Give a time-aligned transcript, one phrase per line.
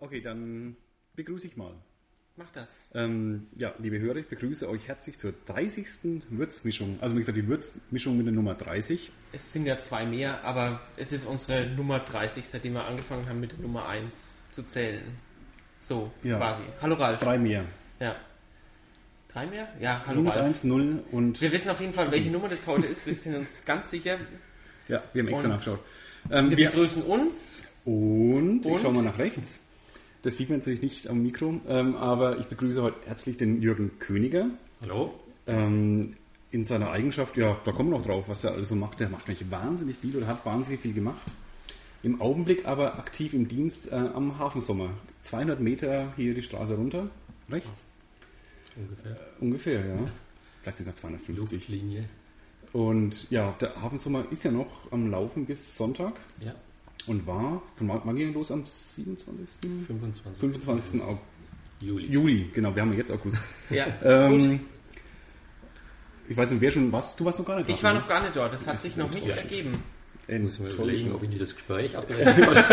[0.00, 0.76] Okay, dann
[1.14, 1.74] begrüße ich mal.
[2.36, 2.68] Mach das.
[2.94, 6.22] Ähm, ja, liebe Hörer, ich begrüße euch herzlich zur 30.
[6.30, 6.96] Würzmischung.
[7.00, 9.10] Also, wie gesagt, die Würzmischung mit der Nummer 30.
[9.32, 13.40] Es sind ja zwei mehr, aber es ist unsere Nummer 30, seitdem wir angefangen haben
[13.40, 15.02] mit der Nummer 1 zu zählen.
[15.82, 16.38] So, Ja.
[16.38, 16.62] quasi.
[16.80, 17.20] Hallo Ralf.
[17.20, 17.64] Drei mehr.
[17.98, 18.16] Ja.
[19.28, 19.68] Drei mehr?
[19.80, 20.46] Ja, hallo Minus Ralf.
[20.46, 21.40] 1, 0 und.
[21.42, 23.06] Wir wissen auf jeden Fall, welche Nummer das heute ist.
[23.06, 24.18] Wir sind uns ganz sicher.
[24.88, 25.80] Ja, wir haben extra Und- nachgeschaut.
[26.30, 27.64] Ähm, Wir wir, begrüßen uns.
[27.84, 28.80] und, ich Und?
[28.80, 29.60] schaue mal nach rechts.
[30.22, 33.98] Das sieht man natürlich nicht am Mikro, ähm, aber ich begrüße heute herzlich den Jürgen
[33.98, 34.50] Königer.
[34.82, 35.14] Hallo?
[35.46, 36.16] Ähm,
[36.50, 39.00] in seiner Eigenschaft, ja, da kommen wir noch drauf, was er also macht.
[39.00, 41.32] Der macht nämlich wahnsinnig viel oder hat wahnsinnig viel gemacht.
[42.02, 44.90] Im Augenblick aber aktiv im Dienst äh, am Hafensommer.
[45.22, 47.08] 200 Meter hier die Straße runter,
[47.48, 47.88] rechts.
[48.76, 49.16] Ungefähr.
[49.40, 50.10] Ungefähr, ja.
[50.60, 51.36] Vielleicht sind es 250.
[51.36, 52.08] Luftlinie.
[52.72, 56.54] Und ja, der Hafensommer ist ja noch am Laufen bis Sonntag Ja.
[57.06, 58.50] Und war, von wann ging er los?
[58.50, 59.46] Am 27.
[59.86, 60.22] 25.
[60.40, 61.02] 25.
[61.02, 61.18] Au-
[61.80, 62.06] Juli.
[62.06, 63.38] Juli, genau, wir haben jetzt August.
[63.70, 63.86] Ja.
[64.04, 64.60] Ähm,
[66.28, 68.00] ich weiß nicht, wer schon, was, du warst noch gar nicht Ich da, war ne?
[68.00, 68.52] noch gar nicht dort.
[68.54, 69.34] Das hat sich noch nicht Ja.
[69.36, 69.82] ergeben.
[70.28, 70.78] Ich muss mir Enttäuschend.
[70.78, 72.64] überlegen, ob ich nicht das Gespräch abbrechen soll.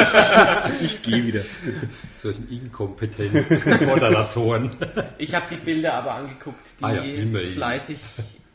[0.81, 1.41] Ich gehe wieder.
[2.17, 4.69] Solchen inkompetenten Moderatoren.
[5.17, 7.97] Ich habe die Bilder aber angeguckt, die Ah ja, fleißig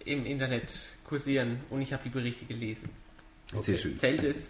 [0.04, 0.72] im Internet
[1.04, 2.90] kursieren und ich habe die Berichte gelesen.
[3.56, 3.96] Sehr schön.
[3.96, 4.48] Zählt es?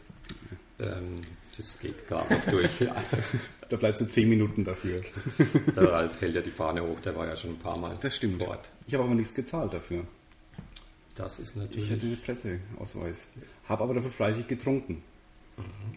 [0.83, 1.21] Ähm,
[1.57, 2.71] das geht gar nicht durch.
[3.69, 5.01] Da bleibst du 10 Minuten dafür.
[5.77, 8.15] Der Ralf hält ja die Fahne hoch, der war ja schon ein paar Mal Das
[8.17, 8.39] stimmt.
[8.43, 8.69] vor Ort.
[8.87, 10.05] Ich habe aber nichts gezahlt dafür.
[11.15, 11.91] Das ist Ich natürlich.
[11.91, 13.27] hatte einen Presseausweis.
[13.67, 15.03] Habe aber dafür fleißig getrunken.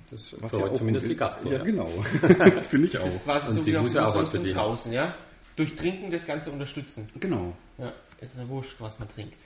[0.10, 1.18] das Was ja auch zumindest die.
[1.18, 1.52] Gastro.
[1.52, 1.88] Ja, genau.
[2.70, 3.24] Finde ich Das ist auch.
[3.26, 4.54] quasi Und so die wie muss ja auch was verdienen.
[4.54, 5.14] draußen, ja?
[5.58, 7.04] Durch Trinken das Ganze unterstützen.
[7.20, 7.54] Genau.
[7.78, 7.92] Ja,
[8.22, 9.42] ist ja wurscht, was man trinkt.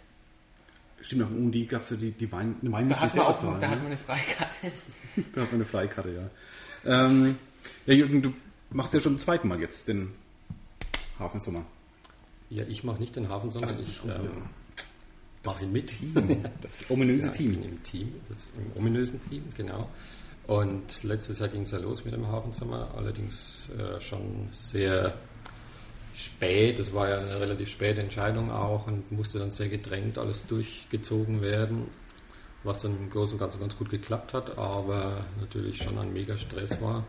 [1.01, 3.25] Stimmt, auf dem UND gab es ja die, die Wein, eine Da Weinliste hat man
[3.25, 3.71] auch bezahlen, da ne?
[3.71, 4.71] hat man eine Freikarte.
[5.33, 7.05] Da hat man eine Freikarte, ja.
[7.05, 7.37] Ähm,
[7.85, 8.33] ja, Jürgen, du
[8.69, 10.11] machst ja schon zum zweiten Mal jetzt den
[11.17, 11.65] Hafensommer.
[12.49, 14.29] Ja, ich mache nicht den Hafen, sondern ich oh, ähm,
[15.43, 15.93] mache ihn mit.
[16.61, 17.61] Das ominöse Ja, Team.
[17.63, 19.89] im Team, das im ominösen Team, genau.
[20.47, 25.13] Und letztes Jahr ging es ja los mit dem Hafensommer, allerdings äh, schon sehr
[26.19, 26.79] spät.
[26.79, 31.41] Das war ja eine relativ späte Entscheidung auch und musste dann sehr gedrängt alles durchgezogen
[31.41, 31.83] werden,
[32.63, 36.37] was dann im Großen und Ganzen ganz gut geklappt hat, aber natürlich schon ein mega
[36.37, 37.05] Stress war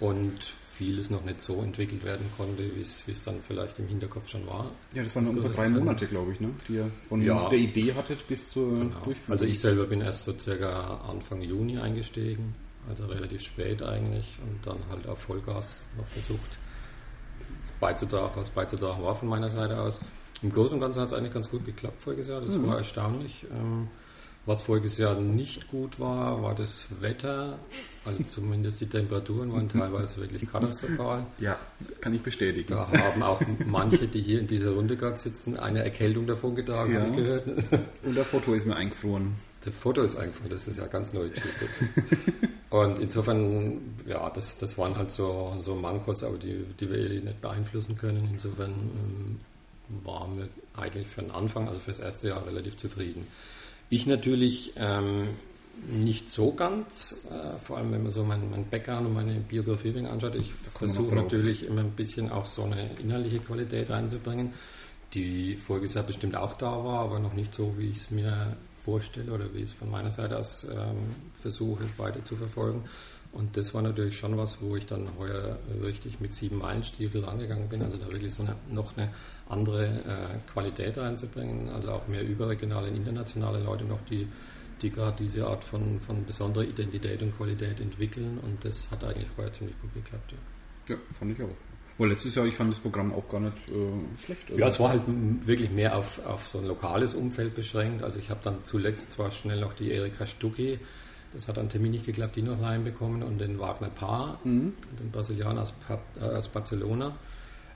[0.00, 0.32] und
[0.72, 4.70] vieles noch nicht so entwickelt werden konnte, wie es dann vielleicht im Hinterkopf schon war.
[4.94, 6.48] Ja, das waren ungefähr drei Monate, glaube ich, ne?
[6.66, 7.50] die ihr von Ja.
[7.50, 9.00] der Idee hattet bis zur Genau.
[9.04, 9.32] Durchführung.
[9.32, 12.54] Also ich selber bin erst so circa Anfang Juni eingestiegen,
[12.88, 16.56] also relativ spät eigentlich und dann halt auf Vollgas noch versucht
[17.80, 19.98] beizutragen, was beizutragen war von meiner Seite aus.
[20.42, 23.44] Im Großen und Ganzen hat es eigentlich ganz gut geklappt voriges Jahr, das war erstaunlich.
[23.50, 23.88] Ähm,
[24.46, 27.58] Was voriges Jahr nicht gut war, war das Wetter,
[28.06, 31.26] also zumindest die Temperaturen waren teilweise wirklich katastrophal.
[31.38, 31.58] ja,
[32.00, 32.68] kann ich bestätigen.
[32.72, 36.94] Da haben auch manche, die hier in dieser Runde gerade sitzen, eine Erkältung davon getragen,
[36.94, 37.00] Ja.
[37.00, 37.46] habe ich gehört.
[38.02, 39.34] Und der Foto ist mir eingefroren.
[39.64, 41.28] Der Foto ist einfach, das ist ja ganz neu.
[42.70, 47.20] Und insofern, ja, das, das waren halt so, so Mankos, aber die, die wir eh
[47.20, 48.28] nicht beeinflussen können.
[48.32, 49.40] Insofern ähm,
[50.04, 53.26] waren wir eigentlich für den Anfang, also fürs erste Jahr, relativ zufrieden.
[53.90, 55.30] Ich natürlich ähm,
[55.88, 59.92] nicht so ganz, äh, vor allem wenn man so meinen mein Background und meine Biografie
[60.06, 60.36] anschaut.
[60.36, 64.52] Ich versuche natürlich immer ein bisschen auch so eine inhaltliche Qualität reinzubringen,
[65.14, 68.56] die voriges Jahr bestimmt auch da war, aber noch nicht so, wie ich es mir
[68.84, 72.84] vorstelle oder wie ich es von meiner Seite aus ähm, versuche weiter zu verfolgen.
[73.32, 77.68] Und das war natürlich schon was, wo ich dann heuer richtig mit sieben Meilenstiefel rangegangen
[77.68, 79.12] bin, also da wirklich so eine, noch eine
[79.48, 84.26] andere äh, Qualität reinzubringen, also auch mehr überregionale und internationale Leute noch, die,
[84.82, 89.28] die gerade diese Art von, von besonderer Identität und Qualität entwickeln und das hat eigentlich
[89.36, 90.32] heuer ziemlich gut geklappt.
[90.32, 90.38] Ja.
[90.94, 91.69] Ja, fand ich auch.
[92.00, 94.48] Weil letztes Jahr, ich fand das Programm auch gar nicht äh, schlecht.
[94.56, 98.02] Ja, es war halt wirklich mehr auf, auf so ein lokales Umfeld beschränkt.
[98.02, 100.78] Also ich habe dann zuletzt zwar schnell noch die Erika Stucki,
[101.34, 104.72] das hat an Termin nicht geklappt, die noch reinbekommen und den Wagner Paar, den
[105.12, 105.74] Brasilianer aus,
[106.18, 107.16] äh, aus Barcelona.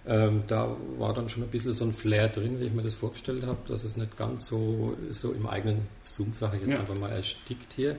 [0.07, 2.95] Ähm, da war dann schon ein bisschen so ein Flair drin, wie ich mir das
[2.95, 6.81] vorgestellt habe, dass es nicht ganz so, so im eigenen sage ich jetzt Ja.
[6.81, 7.97] einfach mal, erstickt hier.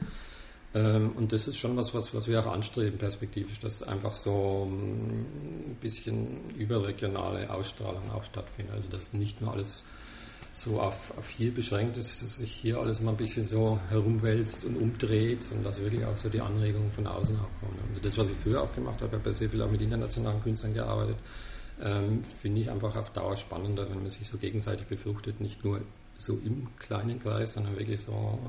[0.75, 4.66] Ähm, und das ist schon was, was, was wir auch anstreben perspektivisch, dass einfach so
[4.69, 8.75] mm, ein bisschen überregionale Ausstrahlung auch stattfindet.
[8.75, 9.86] Also dass nicht nur alles
[10.51, 14.66] so auf, auf hier beschränkt ist, dass sich hier alles mal ein bisschen so herumwälzt
[14.66, 17.80] und umdreht, sondern dass wirklich auch so die Anregungen von außen auch kommen.
[17.89, 20.42] Also das, was ich früher auch gemacht habe, habe ja sehr viel auch mit internationalen
[20.44, 21.18] Künstlern gearbeitet,
[21.81, 25.81] ähm, finde ich einfach auf Dauer spannender, wenn man sich so gegenseitig befruchtet, nicht nur
[26.18, 28.39] so im kleinen Kreis, sondern wirklich so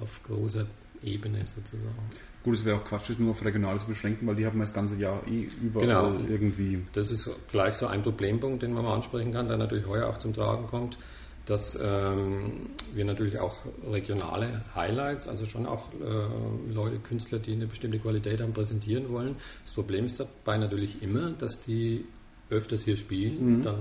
[0.00, 0.66] auf großer
[1.04, 1.94] Ebene sozusagen.
[2.42, 4.72] Gut, es wäre auch Quatsch, das nur auf regional zu beschränken, weil die haben das
[4.72, 6.28] ganze Jahr eh überall Genau.
[6.28, 6.82] irgendwie.
[6.92, 10.18] Das ist gleich so ein Problempunkt, den man mal ansprechen kann, der natürlich heuer auch
[10.18, 10.98] zum Tragen kommt,
[11.46, 13.56] dass ähm, wir natürlich auch
[13.90, 19.36] regionale Highlights, also schon auch äh, Leute, Künstler, die eine bestimmte Qualität haben, präsentieren wollen.
[19.62, 22.04] Das Problem ist dabei natürlich immer, dass die
[22.50, 23.76] öfters hier spielen, dann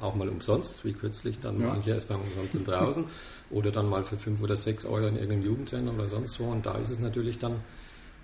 [0.00, 1.68] auch mal umsonst, wie kürzlich, dann Ja.
[1.68, 3.04] manche erst beim Umsonst draußen
[3.50, 6.44] oder dann mal für fünf oder sechs Euro in irgendeinem Jugendzentrum oder sonst wo.
[6.44, 7.60] Und da ist es natürlich dann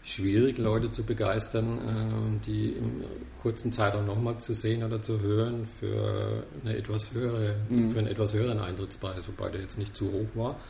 [0.02, 3.04] schwierig, Leute zu begeistern, äh, die im
[3.42, 7.54] kurzen Zeitraum nochmal zu sehen oder zu hören für eine etwas höhere,
[7.92, 10.60] für einen etwas höheren Eintrittspreis, wobei der jetzt nicht zu hoch war.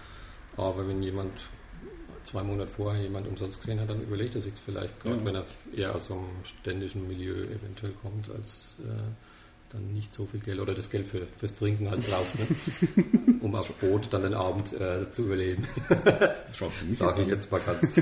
[0.57, 1.33] Aber wenn jemand
[2.25, 5.25] zwei Monate vorher jemand umsonst gesehen hat, dann überlegt er sich vielleicht, gerade Ja.
[5.25, 5.45] wenn er
[5.75, 8.85] eher aus so einem ständischen Milieu eventuell kommt, als äh,
[9.73, 13.35] dann nicht so viel Geld oder das Geld für, fürs Trinken halt braucht, ne?
[13.41, 15.67] um auf Boot dann den Abend äh, zu überleben.
[15.89, 16.59] Das
[16.99, 17.95] Sage ich jetzt mal ganz,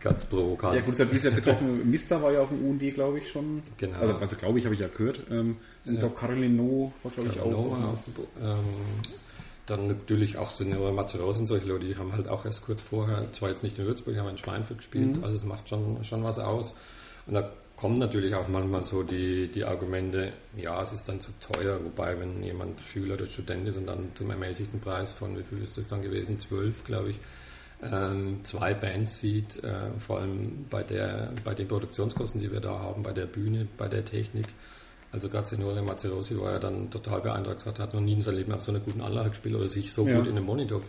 [0.00, 0.74] ganz provokant.
[0.74, 1.90] Ja gut, es hat dieses Jahr getroffen.
[1.90, 3.62] Mister war ja auf dem UND, glaube ich, schon.
[3.78, 3.98] Genau.
[3.98, 5.20] Also, was glaube ich, habe ich ja gehört.
[5.30, 6.00] Ähm, ich Ja.
[6.00, 7.50] glaube, Caroline No war, glaube ich, auch.
[7.50, 7.98] Nova,
[8.42, 8.58] ähm,
[9.66, 12.80] dann natürlich auch so eine Mazzaros und solche Leute, die haben halt auch erst kurz
[12.80, 15.24] vorher, zwar jetzt nicht in Würzburg, die haben in Schweinfurt gespielt, Mhm.
[15.24, 16.74] also es macht schon, schon was aus.
[17.28, 21.30] Und da kommen natürlich auch manchmal so die, die Argumente, ja, es ist dann zu
[21.38, 25.44] teuer, wobei wenn jemand Schüler oder Student ist und dann zum ermäßigten Preis von, wie
[25.44, 27.20] viel ist das dann gewesen, zwölf, glaube ich,
[27.82, 32.80] ähm, zwei Bands sieht, äh, vor allem bei, der, bei den Produktionskosten, die wir da
[32.80, 34.46] haben, bei der Bühne, bei der Technik.
[35.12, 38.22] Also gerade Senore Mazzerosi war ja dann total beeindruckt, gesagt, er hat noch nie in
[38.22, 40.16] seinem Leben auf so einer guten Anlage gespielt oder sich so Ja.
[40.18, 40.82] gut in einem Monitor.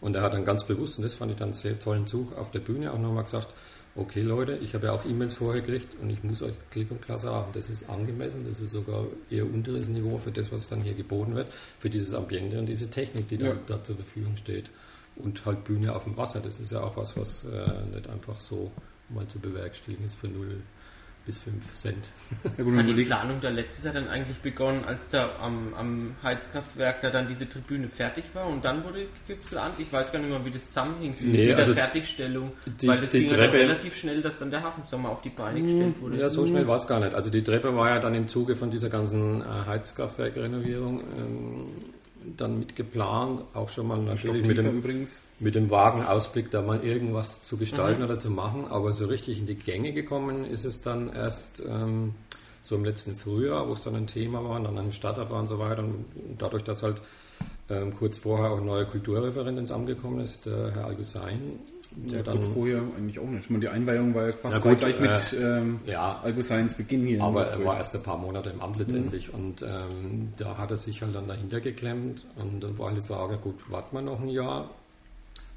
[0.00, 2.36] Und er hat dann ganz bewusst, und das fand ich dann einen sehr tollen Zug,
[2.36, 3.48] auf der Bühne auch nochmal gesagt,
[3.94, 7.02] okay Leute, ich habe ja auch E-Mails vorher gekriegt und ich muss euch klipp und
[7.02, 10.82] klar sagen, das ist angemessen, das ist sogar eher unteres Niveau für das, was dann
[10.82, 11.48] hier geboten wird,
[11.78, 13.48] für dieses Ambiente und diese Technik, die Ja.
[13.48, 14.70] dann da zur Verfügung steht.
[15.16, 18.40] Und halt Bühne auf dem Wasser, das ist ja auch was, was äh, nicht einfach
[18.40, 18.72] so
[19.10, 20.62] mal zu bewerkstelligen ist für 0
[21.24, 22.04] bis 5 Cent.
[22.58, 26.16] Ja, gut, Hat die Planung da letztes Jahr dann eigentlich begonnen, als da am, am
[26.22, 29.74] Heizkraftwerk da dann diese Tribüne fertig war und dann wurde geplant?
[29.78, 33.00] Ich weiß gar nicht mehr, wie das zusammenhing Nee, mit also der Fertigstellung, die- weil
[33.00, 35.62] das die ging ja Treppe- dann relativ schnell, dass dann der Hafensommer auf die Beine
[35.62, 36.18] gestellt wurde.
[36.18, 37.14] Ja, so schnell war es gar nicht.
[37.14, 41.66] Also die Treppe war ja dann im Zuge von dieser ganzen äh, Heizkraftwerkrenovierung ähm,
[42.36, 45.20] dann mitgeplant, auch schon mal natürlich mit dem, übrigens.
[45.42, 48.04] Mit dem vagen Ausblick, da mal irgendwas zu gestalten Mhm.
[48.06, 52.14] oder zu machen, aber so richtig in die Gänge gekommen ist es dann erst ähm,
[52.62, 55.40] so im letzten Frühjahr, wo es dann ein Thema war und dann ein Startup war
[55.40, 56.04] und so weiter und
[56.38, 57.02] dadurch, dass halt
[57.70, 61.58] ähm, kurz vorher auch ein neuer Kulturreferent ins Amt gekommen ist, der Herr Algusain,
[61.96, 63.44] der Ja, dann kurz vorher eigentlich auch nicht.
[63.44, 67.04] Ich meine, die Einweihung war ja fast gut, zeitgleich mit äh, ähm, ja, Albuseins Beginn
[67.04, 67.16] hier.
[67.16, 70.70] in Aber er war erst ein paar Monate im Amt letztendlich und ähm, da hat
[70.70, 74.02] er sich halt dann dahinter geklemmt und dann war halt die Frage, gut, warten wir
[74.02, 74.70] noch ein Jahr,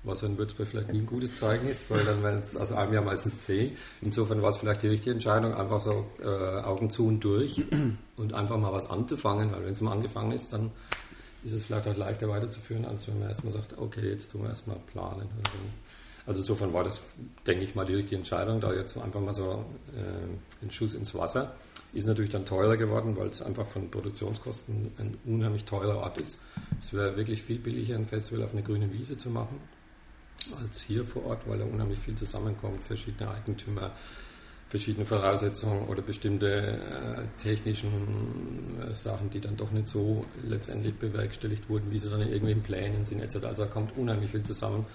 [0.05, 2.93] was in Würzburg vielleicht nie ein gutes Zeichen ist, weil dann werden es aus einem
[2.93, 3.75] Jahr meistens zehn.
[4.01, 7.63] Insofern war es vielleicht die richtige Entscheidung, einfach so äh, Augen zu und durch
[8.17, 10.71] und einfach mal was anzufangen, weil wenn es mal angefangen ist, dann
[11.43, 14.49] ist es vielleicht auch leichter weiterzuführen, als wenn man erstmal sagt, okay, jetzt tun wir
[14.49, 15.29] erstmal planen.
[15.37, 15.57] Also,
[16.25, 17.01] also insofern war das,
[17.45, 19.63] denke ich mal, die richtige Entscheidung, da jetzt einfach mal so
[19.95, 21.53] äh, ein Schuss ins Wasser.
[21.93, 26.39] Ist natürlich dann teurer geworden, weil es einfach von Produktionskosten ein unheimlich teurer Ort ist.
[26.79, 29.59] Es wäre wirklich viel billiger, ein Festival auf einer grünen Wiese zu machen,
[30.61, 33.91] als hier vor Ort, weil da unheimlich viel zusammenkommt, verschiedene Eigentümer,
[34.69, 41.69] verschiedene Voraussetzungen oder bestimmte äh, technischen äh, Sachen, die dann doch nicht so letztendlich bewerkstelligt
[41.69, 43.45] wurden, wie sie dann in irgendwelchen Plänen sind etc.
[43.45, 44.85] Also da kommt unheimlich viel zusammen,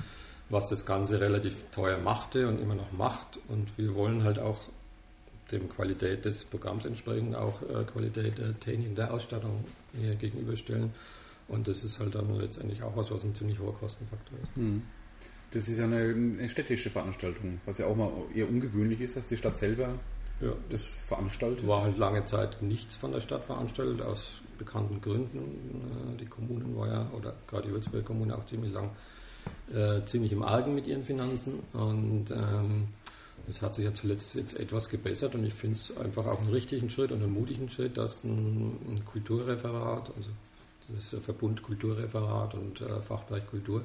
[0.48, 3.38] was das Ganze relativ teuer machte und immer noch macht.
[3.48, 4.60] Und wir wollen halt auch
[5.52, 9.64] dem Qualität des Programms entsprechend auch äh, Qualität der Technik, der Ausstattung
[9.98, 10.92] hier gegenüberstellen.
[11.48, 14.54] Und das ist halt dann letztendlich auch was, was ein ziemlich hoher Kostenfaktor ist.
[14.56, 14.82] Hm.
[15.52, 19.26] Das ist ja eine, eine städtische Veranstaltung, was ja auch mal eher ungewöhnlich ist, dass
[19.26, 19.98] die Stadt selber
[20.40, 21.66] Ja, das veranstaltet.
[21.66, 25.38] war halt lange Zeit nichts von der Stadt veranstaltet, aus bekannten Gründen.
[25.38, 28.90] Äh, Die Kommunen war ja, oder gerade die Würzburger Kommune auch ziemlich lang,
[29.74, 31.54] äh, ziemlich im Argen mit ihren Finanzen.
[31.72, 32.88] Und ähm,
[33.46, 36.50] das hat sich ja zuletzt jetzt etwas gebessert und ich finde es einfach auch einen
[36.50, 40.30] richtigen Schritt und einen mutigen Schritt, dass ein, ein Kulturreferat, also
[40.88, 43.84] das ist der Verbund Kulturreferat und äh, Fachbereich Kultur,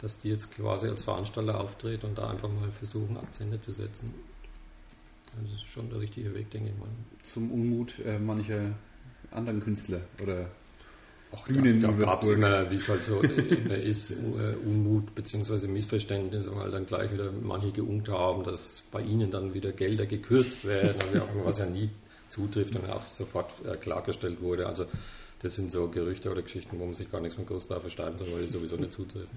[0.00, 4.14] dass die jetzt quasi als Veranstalter auftreten und da einfach mal versuchen, Akzente zu setzen.
[5.42, 6.88] Das ist schon der richtige Weg, denke ich mal.
[7.22, 8.74] Zum Unmut äh, mancher
[9.30, 10.48] anderen Künstler oder
[11.32, 15.14] Ach, Bühnen da, da gab es immer, wie es halt so immer ist, äh, Unmut
[15.14, 15.66] bzw.
[15.66, 20.66] Missverständnisse, weil dann gleich wieder manche geungt haben, dass bei ihnen dann wieder Gelder gekürzt
[20.66, 20.94] werden,
[21.44, 21.90] was ja nie
[22.28, 24.66] zutrifft und auch sofort äh, klargestellt wurde.
[24.66, 24.86] Also
[25.42, 28.18] das sind so Gerüchte oder Geschichten, wo man sich gar nichts mehr groß da versteifen
[28.18, 29.28] soll, weil die sowieso nicht zutreffen.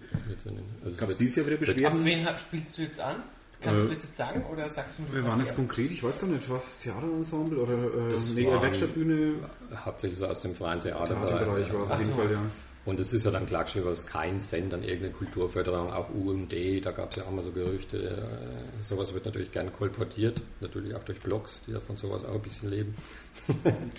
[0.84, 2.00] Also Gab es dieses Jahr wieder Beschwerden?
[2.00, 3.24] Auf wen spielst du jetzt an?
[3.62, 5.92] Kannst äh, du das jetzt sagen oder sagst du mir das Wir waren jetzt konkret,
[5.92, 9.34] ich weiß gar nicht, was Theaterensemble oder äh, nee, Werkstattbühne?
[9.76, 11.30] Hauptsächlich so aus dem freien Theaterbereich.
[11.30, 12.42] Theaterbereich war es auf jeden Fall, ja.
[12.86, 16.54] Und es ist ja dann klar geschrieben, was kein Cent an irgendeine Kulturförderung, auch UMD,
[16.84, 20.96] da gab es ja auch mal so Gerüchte, äh, sowas wird natürlich gern kolportiert, natürlich
[20.96, 22.96] auch durch Blogs, die ja von sowas auch ein bisschen leben.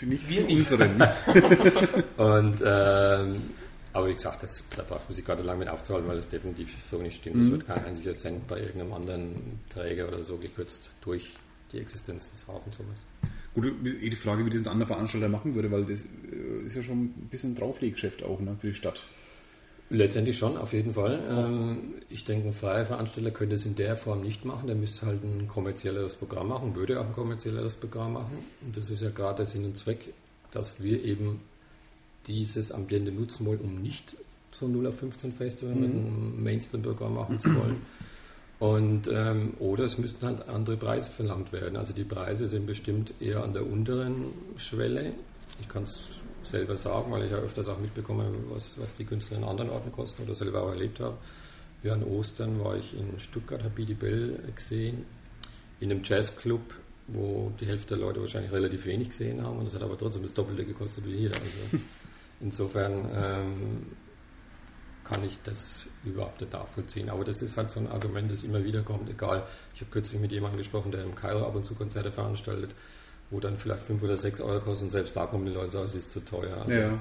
[0.02, 0.92] Nicht wir unseren.
[2.16, 3.36] und ähm,
[3.92, 6.74] aber wie gesagt, das, da braucht man sich gerade lange mit aufzuhalten, weil das definitiv
[6.84, 7.36] so nicht stimmt.
[7.36, 7.52] Es mhm.
[7.52, 11.34] wird kein einziger Cent bei irgendeinem anderen Träger oder so gekürzt durch
[11.72, 13.30] die Existenz des Hafens sowas.
[13.54, 16.82] Gut, die Frage, wie das ein anderer Veranstalter machen würde, weil das äh, ist ja
[16.82, 19.02] schon ein bisschen ein Draufleggeschäft auch ne, für die Stadt.
[19.92, 21.20] Letztendlich schon, auf jeden Fall.
[21.28, 24.68] Ähm, ich denke, ein freier Veranstalter könnte es in der Form nicht machen.
[24.68, 28.38] Der müsste halt ein kommerzielleres Programm machen, würde auch ein kommerzielleres Programm machen.
[28.64, 30.12] Und das ist ja gerade der Sinn und Zweck,
[30.52, 31.40] dass wir eben
[32.28, 34.14] dieses Ambiente nutzen wollen, um nicht
[34.52, 35.80] so 0 auf 15 Festival mhm.
[35.80, 37.76] mit einem Mainstream-Programm machen zu wollen.
[38.60, 41.76] Und, ähm, oder es müssten halt andere Preise verlangt werden.
[41.76, 45.14] Also die Preise sind bestimmt eher an der unteren Schwelle.
[45.60, 46.10] Ich kann es
[46.42, 49.90] selber sagen, weil ich ja öfters auch mitbekomme, was, was die Künstler in anderen Orten
[49.90, 51.16] kosten oder selber auch erlebt habe.
[51.82, 55.06] Wie an Ostern war ich in Stuttgart, habe Bidi Bell gesehen,
[55.80, 56.60] in einem Jazzclub,
[57.06, 60.22] wo die Hälfte der Leute wahrscheinlich relativ wenig gesehen haben und das hat aber trotzdem
[60.22, 61.30] das Doppelte gekostet wie hier.
[61.30, 61.82] Also
[62.40, 63.86] insofern ähm,
[65.10, 67.10] kann ich das überhaupt nicht nachvollziehen.
[67.10, 69.42] Aber das ist halt so ein Argument, das immer wieder kommt, egal.
[69.74, 72.70] Ich habe kürzlich mit jemandem gesprochen, der im Kairo ab und zu Konzerte veranstaltet,
[73.30, 75.72] wo dann vielleicht 5 oder 6 Euro kosten und selbst da kommen die Leute und
[75.72, 76.56] sagen, es ist zu teuer.
[76.58, 76.98] Also ja.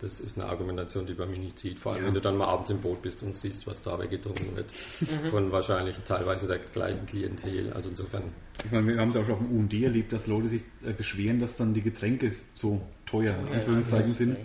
[0.00, 1.76] Das ist eine Argumentation, die bei mir nicht zieht.
[1.76, 2.06] Vor allem, ja.
[2.06, 4.70] wenn du dann mal abends im Boot bist und siehst, was dabei getrunken wird.
[5.00, 5.30] Mhm.
[5.30, 7.72] Von wahrscheinlich teilweise der gleichen Klientel.
[7.72, 8.22] Also insofern.
[8.64, 10.92] Ich meine, wir haben es auch schon auf dem UND erlebt, dass Leute sich äh,
[10.92, 14.36] beschweren, dass dann die Getränke so teuer, in Anführungszeichen, sind.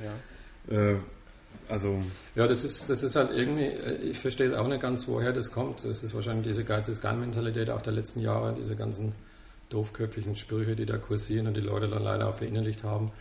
[0.72, 0.76] Ja.
[0.76, 0.96] Äh,
[1.70, 2.02] also
[2.36, 5.34] ja, das ist, das ist halt irgendwie, äh, ich verstehe es auch nicht ganz, woher
[5.34, 5.84] das kommt.
[5.86, 9.14] Das ist wahrscheinlich diese Geiz ist mentalität auch der letzten Jahre, diese ganzen
[9.70, 13.12] doofköpfigen Sprüche, die da kursieren und die Leute dann leider auch verinnerlicht haben,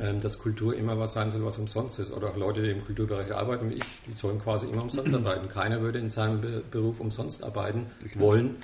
[0.00, 2.12] ähm, dass Kultur immer was sein soll, was umsonst ist.
[2.12, 5.48] Oder auch Leute, die im Kulturbereich arbeiten, wie ich, die sollen quasi immer umsonst arbeiten.
[5.48, 8.56] Keiner würde in seinem Beruf umsonst arbeiten wollen.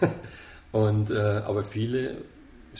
[0.72, 2.18] und, äh, aber viele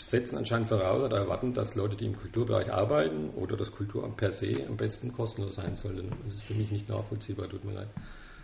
[0.00, 4.32] setzen anscheinend voraus oder erwarten, dass Leute, die im Kulturbereich arbeiten oder das Kulturamt per
[4.32, 6.10] se am besten kostenlos sein sollen.
[6.24, 7.88] Das ist für mich nicht nachvollziehbar, tut mir leid.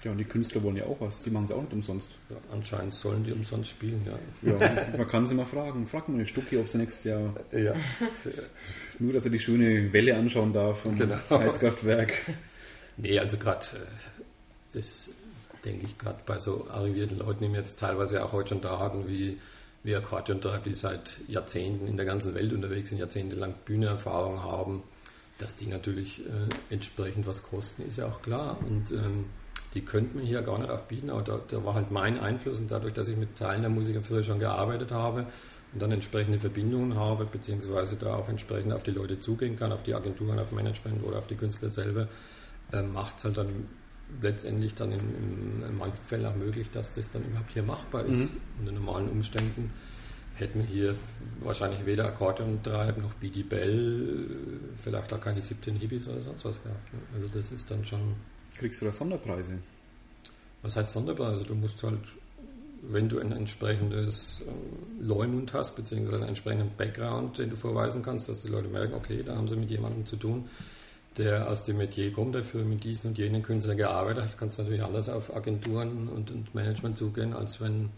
[0.04, 1.22] Ja, und die Künstler wollen ja auch was.
[1.22, 2.10] Die machen es auch nicht umsonst.
[2.28, 4.58] Ja, anscheinend sollen die umsonst spielen, ja.
[4.58, 5.86] Ja, man kann sie mal fragen.
[5.86, 7.34] Frag mal eine Stucki, ob sie nächstes Jahr.
[7.52, 7.74] Ja.
[8.98, 11.16] Nur, dass er die schöne Welle anschauen darf vom genau.
[11.30, 12.12] Heizkraftwerk.
[12.98, 13.64] Nee, also gerade
[14.74, 15.14] äh, ist,
[15.64, 18.78] denke ich, gerade bei so arrivierten Leuten, die wir jetzt teilweise auch heute schon da
[18.78, 19.40] hatten, wie
[19.84, 24.82] wie Akkordeontreiber, die seit Jahrzehnten in der ganzen Welt unterwegs sind, jahrzehntelang Bühnenerfahrung haben,
[25.38, 28.58] dass die natürlich äh, entsprechend was kosten, ist ja auch klar.
[28.66, 29.26] Und ähm,
[29.74, 32.70] die könnten wir hier gar nicht aufbieten, aber da, da, war halt mein Einfluss und
[32.70, 35.26] dadurch, dass ich mit Teilen der Musiker früher schon gearbeitet habe
[35.72, 39.82] und dann entsprechende Verbindungen habe, beziehungsweise da auch entsprechend auf die Leute zugehen kann, auf
[39.82, 42.08] die Agenturen, auf Management oder auf die Künstler selber,
[42.72, 43.66] äh, macht es halt dann
[44.20, 48.04] letztendlich dann in, in, in, manchen Fällen auch möglich, dass das dann überhaupt hier machbar
[48.04, 48.32] ist.
[48.32, 48.40] Mhm.
[48.60, 49.70] Unter normalen Umständen
[50.36, 50.96] hätten wir hier
[51.40, 54.26] wahrscheinlich weder Akkordeon treiben noch BD Bell,
[54.82, 56.92] vielleicht auch keine 17 Hibis oder sonst was gehabt.
[56.92, 57.00] Ne?
[57.14, 58.14] Also das ist dann schon.
[58.56, 59.58] Kriegst du da Sonderpreise?
[60.62, 61.44] Was heißt Sonderpreise?
[61.44, 62.00] Du musst halt,
[62.82, 68.28] wenn du ein entsprechendes äh, Leumund hast, beziehungsweise einen entsprechenden Background, den du vorweisen kannst,
[68.28, 70.48] dass die Leute merken, okay, da haben sie mit jemandem zu tun,
[71.18, 74.58] der aus dem Metier kommt, der für mit diesen und jenen Künstlern gearbeitet hat, kannst
[74.58, 77.90] du natürlich anders auf Agenturen und, und Management zugehen, als wenn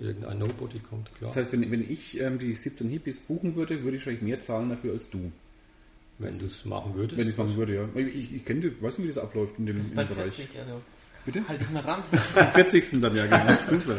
[0.00, 1.28] irgendein Nobody kommt, klar.
[1.28, 4.40] Das heißt, wenn, wenn ich ähm, die 17 Hippies buchen würde, würde ich wahrscheinlich mehr
[4.40, 5.30] zahlen dafür als du.
[6.18, 7.18] Wenn du es machen würdest?
[7.18, 7.88] Wenn ich es machen würde, ja.
[7.94, 10.34] Ich, ich kenne, weiß nicht, wie das abläuft in dem, in dem Bereich.
[10.34, 10.80] 40, also
[11.24, 11.46] Bitte?
[11.46, 12.02] Halt dich mal ran.
[12.34, 13.00] Zum 40.
[13.00, 13.54] dann ja, genau.
[13.68, 13.96] Super.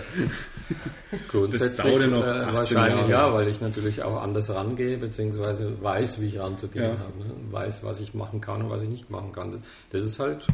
[1.30, 3.12] Grundsätzlich das noch äh, wahrscheinlich Jahre.
[3.12, 6.92] ja, weil ich natürlich auch anders rangehe, beziehungsweise weiß, wie ich ranzugehen ja.
[6.92, 7.18] habe.
[7.20, 7.34] Ne?
[7.52, 9.52] Weiß, was ich machen kann und was ich nicht machen kann.
[9.54, 9.62] Das,
[9.92, 10.48] das ist halt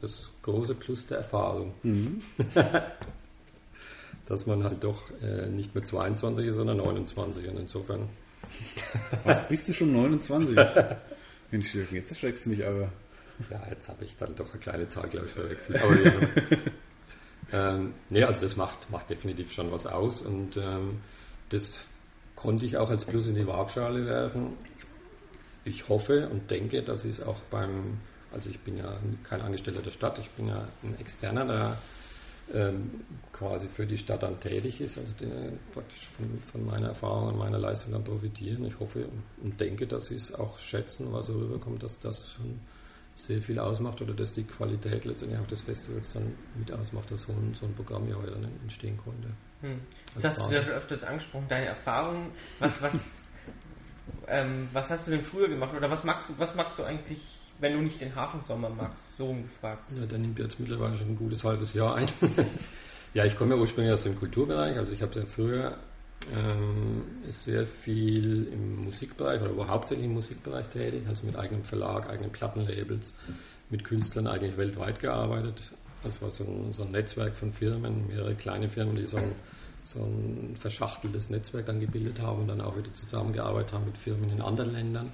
[0.00, 1.74] das große Plus der Erfahrung.
[1.82, 2.20] Mhm.
[4.26, 8.08] Dass man halt doch äh, nicht mehr 22 ist, sondern 29 und insofern.
[9.24, 10.56] Was, bist du schon 29?
[11.52, 12.90] Mensch, jetzt erschreckst du mich aber.
[13.50, 15.82] Ja, jetzt habe ich dann doch eine kleine Zahl, glaube ich, verwechselt.
[15.82, 16.12] Aber ja.
[17.76, 21.00] ähm, nee, also das macht, macht definitiv schon was aus und ähm,
[21.50, 21.78] das
[22.34, 24.54] konnte ich auch als Plus in die Waagschale werfen.
[25.64, 27.98] Ich hoffe und denke, dass ich es auch beim,
[28.32, 31.76] also ich bin ja kein Angestellter der Stadt, ich bin ja ein Externer, der
[32.54, 33.00] ähm,
[33.32, 35.26] quasi für die Stadt dann tätig ist, also die
[35.74, 38.64] praktisch von, von, meiner Erfahrung und meiner Leistung dann profitieren.
[38.64, 39.08] Ich hoffe
[39.42, 42.60] und denke, dass sie es auch schätzen, was so rüberkommt, dass das schon
[43.16, 47.22] sehr viel ausmacht oder dass die Qualität letztendlich auch des Festivals dann mit ausmacht, dass
[47.22, 49.28] so ein, so ein Programm ja heute dann entstehen konnte.
[49.62, 49.80] Hm.
[50.14, 52.30] Das hast du ja schon öfters angesprochen, deine Erfahrung.
[52.58, 53.24] Was, was,
[54.28, 57.20] ähm, was hast du denn früher gemacht oder was magst du, was magst du eigentlich,
[57.58, 59.16] wenn du nicht den Hafensommer magst?
[59.16, 59.84] So umgefragt.
[59.98, 62.06] Ja, der nimmt jetzt mittlerweile schon ein gutes halbes Jahr ein.
[63.14, 65.78] ja, ich komme ja ursprünglich aus dem Kulturbereich, also ich habe ja früher
[66.34, 72.08] ähm, sehr viel im Musikbereich oder war hauptsächlich im Musikbereich tätig, also mit eigenem Verlag,
[72.08, 73.14] eigenen Plattenlabels,
[73.70, 75.72] mit Künstlern eigentlich weltweit gearbeitet.
[76.02, 79.32] Das war so ein, so ein Netzwerk von Firmen, mehrere kleine Firmen, die so ein,
[79.82, 84.30] so ein verschachteltes Netzwerk dann gebildet haben und dann auch wieder zusammengearbeitet haben mit Firmen
[84.30, 85.12] in anderen Ländern.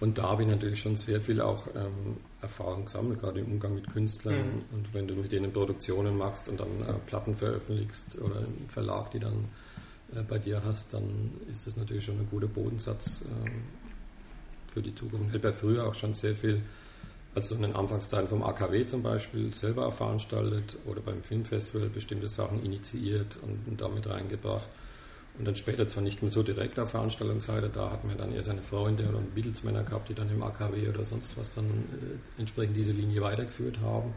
[0.00, 3.74] Und da habe ich natürlich schon sehr viel auch ähm, Erfahrung gesammelt, gerade im Umgang
[3.74, 4.36] mit Künstlern.
[4.36, 4.76] Mhm.
[4.76, 9.10] Und wenn du mit denen Produktionen machst und dann äh, Platten veröffentlichst oder im Verlag,
[9.10, 9.46] die dann
[10.28, 13.50] bei dir hast, dann ist das natürlich schon ein guter Bodensatz äh,
[14.72, 15.28] für die Zukunft.
[15.28, 16.62] Ich habe ja früher auch schon sehr viel,
[17.34, 22.64] also in den Anfangszeiten vom AKW zum Beispiel, selber veranstaltet oder beim Filmfestival bestimmte Sachen
[22.64, 24.68] initiiert und, damit reingebracht.
[25.38, 28.42] Und dann später zwar nicht mehr so direkt auf Veranstaltungsseite, da hatten wir dann eher
[28.42, 32.76] seine Freunde und Beatles-Männer gehabt, die dann im AKW oder sonst was dann äh, entsprechend
[32.76, 34.14] diese Linie weitergeführt haben.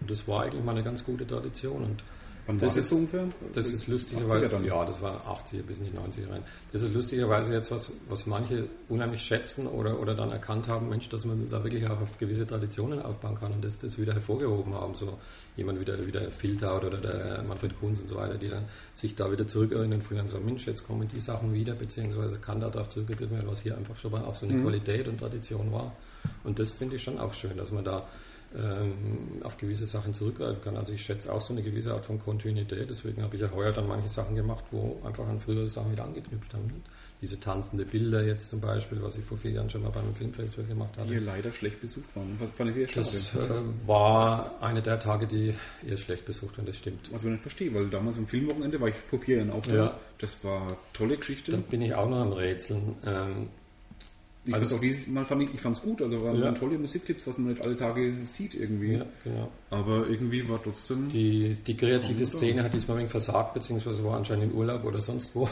[0.00, 1.84] Und das war eigentlich mal eine ganz gute Tradition.
[1.84, 2.04] Und
[2.48, 3.26] Wann das ist ungefähr?
[3.52, 6.42] Das ist lustigerweise, ja, das war 80er bis in die 90er rein.
[6.72, 11.10] Das ist lustigerweise jetzt was, was manche unheimlich schätzen oder, oder dann erkannt haben, Mensch,
[11.10, 14.72] dass man da wirklich auch auf gewisse Traditionen aufbauen kann und das, das wieder hervorgehoben
[14.72, 14.94] haben.
[14.94, 15.18] So
[15.56, 18.64] jemand wie der, wie der Filthaut oder der Manfred Kunz und so weiter, die dann
[18.94, 22.70] sich da wieder zurückerinnern und sagen, Mensch, jetzt kommen die Sachen wieder, beziehungsweise kann da
[22.70, 24.62] darauf zurückgegriffen werden, was hier einfach schon mal auch so eine mhm.
[24.62, 25.94] Qualität und Tradition war.
[26.44, 28.08] Und das finde ich schon auch schön, dass man da
[28.56, 30.76] ähm, auf gewisse Sachen zurückgreifen kann.
[30.76, 33.72] Also ich schätze auch so eine gewisse Art von Kontinuität, deswegen habe ich ja heuer
[33.72, 36.82] dann manche Sachen gemacht, wo einfach an frühere Sachen wieder angeknüpft haben.
[37.20, 40.66] Diese tanzende Bilder jetzt zum Beispiel, was ich vor vier Jahren schon mal beim Filmfestival
[40.66, 41.08] gemacht habe.
[41.08, 42.36] Die leider schlecht besucht waren.
[42.38, 43.06] Was fand ich schade?
[43.06, 45.52] Das äh, war eine der Tage, die
[45.84, 47.12] eher schlecht besucht waren, das stimmt.
[47.12, 49.74] Was ich nicht verstehe, weil damals am Filmwochenende war ich vor vier Jahren auch da.
[49.74, 50.00] Ja.
[50.18, 51.50] Das war tolle Geschichte.
[51.50, 52.94] Dann bin ich auch noch am Rätseln.
[53.04, 53.50] Ähm,
[54.48, 56.52] ich also auch dieses Mal fand ich, es gut, also waren, ja.
[56.52, 58.94] tolle Musiktipps, was man nicht alle Tage sieht irgendwie.
[58.94, 59.52] Ja, genau.
[59.68, 61.08] Aber irgendwie war trotzdem.
[61.10, 65.34] Die, die kreative Szene hat diesmal wenig versagt, beziehungsweise war anscheinend im Urlaub oder sonst
[65.34, 65.48] wo.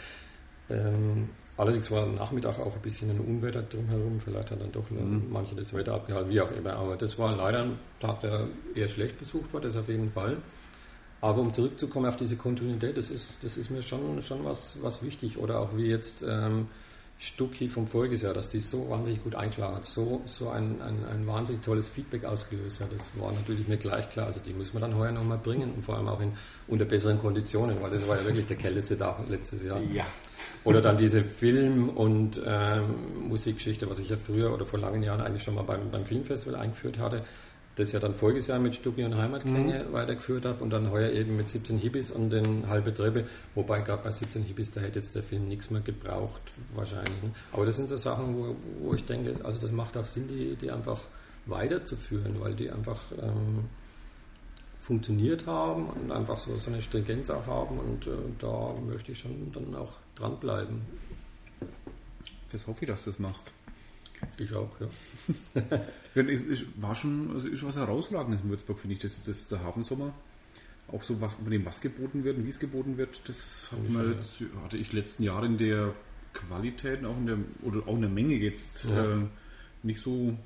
[0.70, 5.24] ähm, allerdings war Nachmittag auch ein bisschen ein Unwetter drumherum, vielleicht hat dann doch mhm.
[5.30, 6.74] manche das Wetter abgehalten, wie auch immer.
[6.74, 10.36] Aber das war leider ein Tag, der eher schlecht besucht war, das auf jeden Fall.
[11.20, 15.02] Aber um zurückzukommen auf diese Kontinuität, das ist, das ist mir schon, schon was, was
[15.02, 15.36] wichtig.
[15.36, 16.22] Oder auch wie jetzt.
[16.22, 16.68] Ähm,
[17.22, 21.04] Stucki vom voriges Jahr, dass die so wahnsinnig gut eingeschlagen hat, so, so ein, ein,
[21.04, 22.88] ein wahnsinnig tolles Feedback ausgelöst hat.
[22.96, 24.28] Das war natürlich mir gleich klar.
[24.28, 26.32] Also die muss man dann heuer nochmal bringen und vor allem auch in,
[26.66, 29.82] unter besseren Konditionen, weil das war ja wirklich der kälteste Tag letztes Jahr.
[29.92, 30.06] Ja.
[30.64, 35.20] Oder dann diese Film- und ähm, Musikgeschichte, was ich ja früher oder vor langen Jahren
[35.20, 37.22] eigentlich schon mal beim, beim Filmfestival eingeführt hatte
[37.80, 39.92] das ja dann voriges Jahr mit Stucki und Heimatklänge mhm.
[39.92, 44.02] weitergeführt habe und dann heuer eben mit 17 Hippies und den halbe Treppe, wobei gerade
[44.02, 46.42] bei 17 Hippies, da hätte jetzt der Film nichts mehr gebraucht,
[46.74, 47.22] wahrscheinlich.
[47.22, 47.30] Ne?
[47.52, 50.56] Aber das sind so Sachen, wo, wo ich denke, also das macht auch Sinn, die,
[50.56, 51.00] die einfach
[51.46, 53.64] weiterzuführen, weil die einfach ähm,
[54.78, 59.18] funktioniert haben und einfach so, so eine Stringenz auch haben und äh, da möchte ich
[59.18, 60.82] schon dann auch dranbleiben.
[62.52, 63.52] Das hoffe ich, dass du das machst.
[64.38, 65.80] Ich auch, ja.
[66.22, 70.12] ich, war schon, also ist was herausragendes in Würzburg, finde ich, das, das, der Hafensommer.
[70.88, 74.16] Auch so, was, von dem, was geboten wird und wie es geboten wird, das mal,
[74.64, 75.94] hatte ich letzten Jahre in der
[76.32, 79.18] Qualität, auch in der, oder auch in der Menge jetzt ja.
[79.18, 79.24] äh,
[79.82, 80.36] nicht so,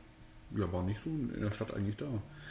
[0.57, 2.07] ja, war nicht so in der Stadt eigentlich da.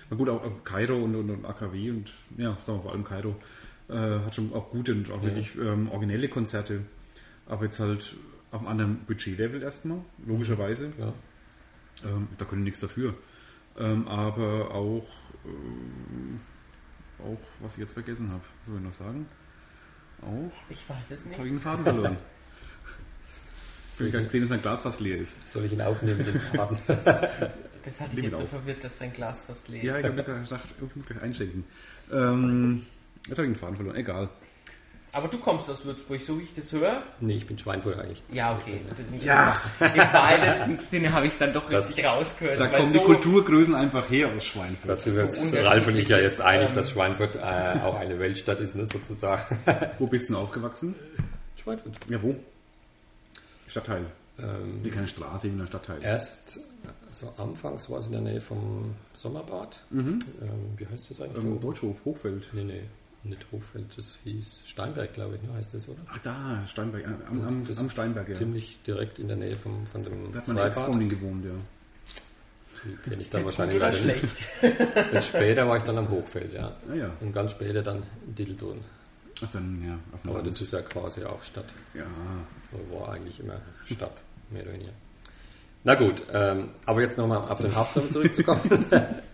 [0.09, 3.03] Na gut, auch, auch Kairo und, und, und, AKW und, ja, sagen wir vor allem
[3.03, 3.35] Kairo,
[3.89, 5.23] äh, hat schon auch gute und auch ja.
[5.23, 6.81] wirklich ähm, originelle Konzerte.
[7.45, 8.15] Aber jetzt halt
[8.53, 10.93] auf einem anderen Budgetlevel erstmal, logischerweise.
[10.97, 11.13] Ja.
[12.05, 13.15] Ähm, da können nichts dafür.
[13.77, 15.07] Ähm, aber auch,
[15.43, 16.39] ähm,
[17.19, 19.25] auch, was ich jetzt vergessen habe, soll ich noch sagen?
[20.21, 20.51] Auch.
[20.69, 21.25] Ich weiß es nicht.
[21.25, 22.17] Jetzt habe ich einen Faden verloren.
[23.95, 25.47] Soll ich sehen, dass mein Glas fast leer ist.
[25.47, 26.77] Soll ich ihn aufnehmen, den Faden?
[26.87, 29.87] das hat mich jetzt so verwirrt, dass dein Glas fast leer ist.
[29.87, 31.63] Ja, ich habe gedacht, ich muss gleich einschenken.
[32.11, 32.85] Ähm,
[33.27, 34.29] jetzt habe ich einen Faden verloren, egal.
[35.15, 37.03] Aber du kommst aus Würzburg, so wie ich das höre?
[37.19, 38.23] Nee, ich bin Schweinfurt eigentlich.
[38.31, 38.81] Ja, okay.
[39.23, 39.61] ja.
[39.79, 42.59] Im weitesten Sinne habe ich es dann doch das, richtig rausgehört.
[42.59, 44.89] Da kommen so die Kulturgrößen einfach her aus Schweinfurt.
[44.89, 48.59] Dazu sind so Ralf und ich ja jetzt einig, dass Schweinfurt äh, auch eine Weltstadt
[48.59, 49.59] ist, ne, sozusagen.
[49.99, 50.95] wo bist du aufgewachsen?
[51.61, 51.93] Schweinfurt.
[52.09, 52.35] Ja, wo?
[53.67, 54.07] Stadtteil.
[54.39, 56.01] Ähm, Wie keine Straße, in der Stadtteil.
[56.01, 56.59] Erst
[57.11, 59.83] so anfangs war es in der Nähe vom Sommerbad.
[59.91, 60.19] Ähm,
[60.77, 61.43] wie heißt das eigentlich?
[61.43, 62.49] Ähm, Deutschhof, Hochfeld.
[62.53, 62.81] nee, nee,
[63.23, 65.99] nicht Hochfeld, das hieß Steinberg, glaube ich, ne, heißt das, oder?
[66.11, 68.35] Ach da, Steinberg, am, am, Das am Steinberg, ja.
[68.35, 71.51] Ziemlich direkt in der Nähe vom, von dem Da hat meine Ex-Freundin gewohnt, ja.
[72.85, 74.19] Die kenne ich dann wahrscheinlich leider nicht.
[74.19, 75.13] schlecht?
[75.13, 76.75] Und später war ich dann am Hochfeld, ja.
[76.89, 77.09] Ah ja.
[77.21, 78.81] Und ganz später dann in Dittelbrunn.
[79.41, 80.51] Ach dann, ja, auf dem Aber Abend.
[80.51, 81.65] das ist ja quasi auch Stadt.
[81.93, 82.05] Ja,
[82.71, 83.55] Oder war eigentlich immer
[83.85, 84.91] Stadt, mehr oder weniger.
[85.85, 88.85] Na gut, ähm, aber jetzt nochmal auf den Haftung zurückzukommen.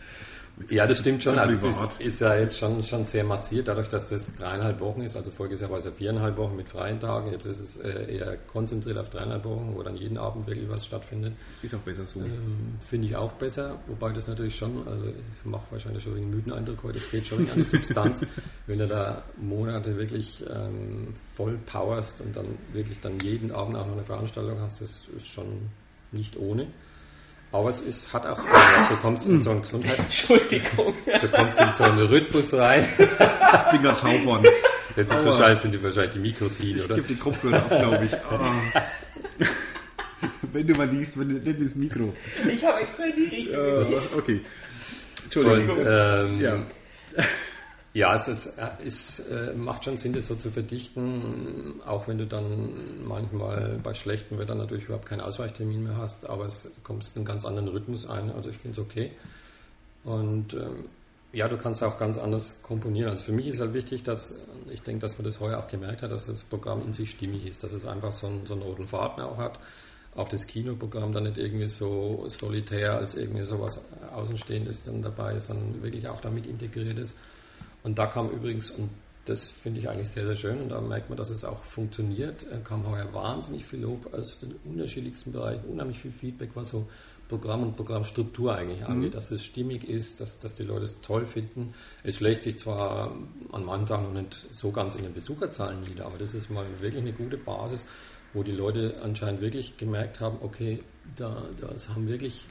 [0.70, 1.40] ja, das stimmt schon.
[1.40, 5.02] Also es ist, ist ja jetzt schon, schon sehr massiert, dadurch, dass das dreieinhalb Wochen
[5.02, 5.16] ist.
[5.16, 7.32] Also voriges Jahr war es ja viereinhalb Wochen mit freien Tagen.
[7.32, 10.86] Jetzt ist es äh, eher konzentriert auf dreieinhalb Wochen, wo dann jeden Abend wirklich was
[10.86, 11.34] stattfindet.
[11.62, 12.20] ist auch besser so.
[12.20, 16.30] Ähm, Finde ich auch besser, wobei das natürlich schon, also ich mache wahrscheinlich schon einen
[16.30, 18.26] müden Eindruck heute, es geht schon an die Substanz,
[18.68, 23.86] wenn du da Monate wirklich ähm, voll powerst und dann wirklich dann jeden Abend auch
[23.86, 25.70] noch eine Veranstaltung hast, das ist schon
[26.12, 26.68] nicht ohne.
[27.52, 30.94] Aber es ist, hat auch, du kommst in so einen Gesundheit, Entschuldigung.
[31.06, 32.86] du kommst in so einen Rhythmus rein.
[32.98, 32.98] Ich
[33.72, 34.46] bin gerade taub worden.
[34.96, 36.96] Jetzt ist wahrscheinlich, sind die wahrscheinlich die Mikros hin, Ich oder?
[36.96, 38.14] gebe die Kopfhörer ab, glaube ich.
[38.14, 38.62] Ah.
[40.52, 42.14] Wenn du mal liest, wenn du nicht ins Mikro.
[42.52, 44.10] Ich habe extra die Richtung Äh, gewiesen.
[44.18, 44.42] okay.
[44.42, 45.78] Und, Entschuldigung.
[45.88, 46.66] ähm, Ja.
[47.94, 52.20] Ja, es ist, äh, ist, äh, macht schon Sinn, das so zu verdichten, auch wenn
[52.20, 57.16] du dann manchmal bei schlechtem Wetter natürlich überhaupt keinen Ausweichtermin mehr hast, aber es kommst
[57.16, 59.12] in einen ganz anderen Rhythmus ein, also ich finde es okay.
[60.04, 60.84] Und ähm,
[61.32, 63.10] ja, du kannst auch ganz anders komponieren.
[63.10, 64.36] Also für mich ist halt wichtig, dass,
[64.70, 67.46] ich denke, dass man das heuer auch gemerkt hat, dass das Programm in sich stimmig
[67.46, 69.60] ist, dass es einfach so einen, so einen roten Faden auch hat.
[70.16, 73.80] Auch das Kinoprogramm dann nicht irgendwie so solitär als irgendwie sowas
[74.12, 77.16] Außenstehendes dann dabei ist, sondern wirklich auch damit integriert ist.
[77.84, 78.90] Und da kam übrigens, und
[79.26, 82.46] das finde ich eigentlich sehr, sehr schön, und da merkt man, dass es auch funktioniert,
[82.52, 86.88] äh, kam heuer wahnsinnig viel Lob aus den unterschiedlichsten Bereichen, unheimlich viel Feedback, was so
[87.30, 91.28] Programm und Programmstruktur eigentlich angeht, dass es stimmig ist, dass, dass die Leute es toll
[91.28, 91.76] finden.
[92.04, 93.16] Es schlägt sich zwar
[93.52, 96.66] an manchen Tagen noch nicht so ganz in den Besucherzahlen nieder, aber das ist mal
[96.82, 97.86] wirklich eine gute Basis,
[98.34, 100.82] wo die Leute anscheinend wirklich gemerkt haben, okay,
[101.16, 102.46] da, das haben wirklich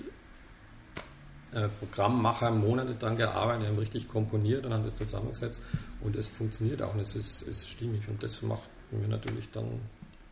[1.79, 5.61] Programmmacher Monate dran gearbeitet, haben richtig komponiert und haben das zusammengesetzt
[6.03, 9.81] und es funktioniert auch und es ist, ist stimmig und das macht mir natürlich dann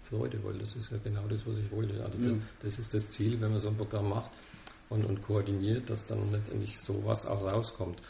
[0.02, 2.04] Freude, weil das ist ja genau das, was ich wollte.
[2.04, 2.30] Also Ja.
[2.30, 4.30] das, das ist das Ziel, wenn man so ein Programm macht
[4.88, 8.00] und, und koordiniert, dass dann letztendlich sowas auch rauskommt.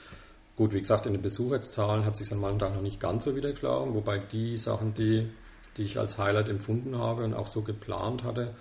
[0.57, 3.37] Gut, wie gesagt, in den Besucherzahlen hat sich an manchen Tagen noch nicht ganz so
[3.37, 5.29] wieder geschlagen, wobei die Sachen, die,
[5.77, 8.55] die ich als Highlight empfunden habe und auch so geplant hatte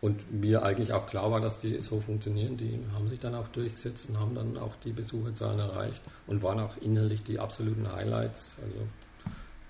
[0.00, 3.48] und mir eigentlich auch klar war, dass die so funktionieren, die haben sich dann auch
[3.48, 8.56] durchgesetzt und haben dann auch die Besucherzahlen erreicht und waren auch innerlich die absoluten Highlights.
[8.62, 8.86] Also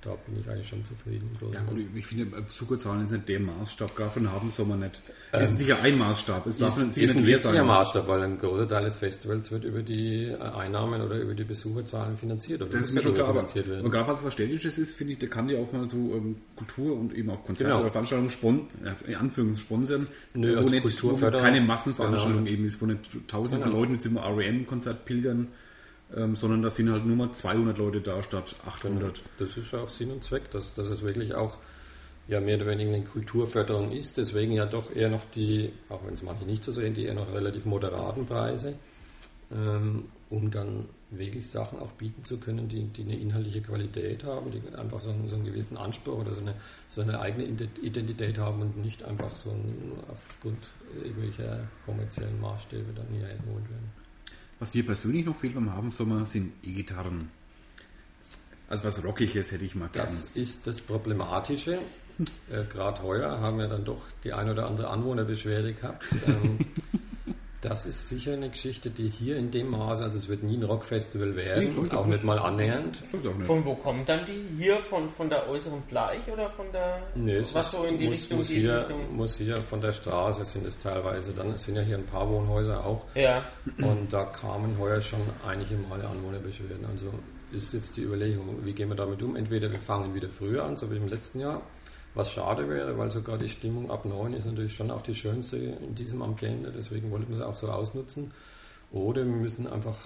[0.03, 1.29] da bin ich eigentlich schon zufrieden.
[1.53, 5.03] Ja, gut, ich finde, Besucherzahlen ist nicht der Maßstab, gar für den Abendsommer nicht.
[5.33, 6.47] Ähm, es ist sicher ein Maßstab.
[6.47, 9.83] Es darf ist, ist ein wichtiger Maßstab, weil ein großer Teil des Festivals wird über
[9.83, 12.63] die äh, Einnahmen oder über die Besucherzahlen finanziert.
[12.63, 13.91] Oder Das ist mir schon klar, aber finanziert und werden.
[13.91, 16.37] gerade weil es was Städtisches ist, finde ich, der kann ja auch mal so ähm,
[16.55, 17.81] Kultur und eben auch Konzerte Genau.
[17.83, 22.51] oder Veranstaltungen spon ja, in Anführungszeichen sponsern, Nö, wo, als nicht, wo keine Massenveranstaltung Genau.
[22.57, 23.79] eben ist, wo nicht tausende Genau.
[23.81, 25.49] Leute mit zum REM-Konzert pilgern,
[26.17, 29.23] ähm, sondern da sind halt nur mal 200 Leute da statt 800.
[29.39, 31.59] Das ist auch Sinn und Zweck, dass, dass es wirklich auch
[32.29, 34.17] ja mehr oder weniger eine Kulturförderung ist.
[34.19, 37.15] Deswegen ja doch eher noch die, auch wenn es manche nicht so sehen, die eher
[37.15, 38.75] noch relativ moderaten Preise,
[39.51, 44.51] ähm, um dann wirklich Sachen auch bieten zu können, die, die eine inhaltliche Qualität haben,
[44.51, 46.55] die einfach so einen, so einen gewissen Anspruch oder so eine,
[46.89, 50.69] so eine eigene Ident- Identität haben und nicht einfach so ein, aufgrund
[51.03, 53.91] irgendwelcher kommerziellen Maßstäbe dann hier erholt werden.
[54.59, 57.31] Was mir persönlich noch fehlt beim Abendsommer sind E-Gitarren.
[58.69, 60.05] Also was Rockiges hätte ich mal gern.
[60.05, 61.79] Das ist das Problematische.
[62.51, 66.05] Äh, Gerade heuer haben ja dann doch die ein oder andere Anwohnerbeschwerde gehabt.
[66.27, 66.59] Ähm,
[67.61, 70.63] das ist sicher eine Geschichte, die hier in dem Maße, also es wird nie ein
[70.63, 72.15] Rockfestival Nee, werden, sollte auch nicht.
[72.17, 73.01] nicht mal annähernd.
[73.09, 73.47] Stimmt auch nicht.
[73.47, 74.45] Von wo kommt dann die?
[74.57, 77.99] Hier von, von der äußeren Bleich oder von der Nö, es was ist- so in
[77.99, 78.59] die muss, Richtung muss geht?
[78.59, 81.97] hier, Richtung, muss hier von der Straße sind es teilweise, dann es sind ja hier
[81.99, 83.43] ein paar Wohnhäuser auch ja.
[83.79, 86.87] und da kamen heuer schon einige Male Anwohnerbeschwerden.
[86.87, 87.13] Also
[87.51, 89.35] ist jetzt die Überlegung, wie gehen wir damit um?
[89.35, 91.63] Entweder wir fangen wieder früher an, so wie im letzten Jahr,
[92.19, 95.57] was schade wäre, weil sogar die Stimmung ab 9 ist natürlich schon auch die schönste
[95.57, 98.33] in diesem Ambiente, deswegen wollten wir es auch so ausnutzen.
[98.91, 99.97] Oder wir müssen einfach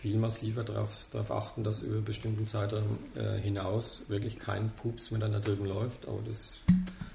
[0.00, 5.32] viel massiver darauf, achten, dass über bestimmten Zeitraum äh, hinaus wirklich kein Pups mehr dann
[5.32, 6.58] da drüben läuft, aber das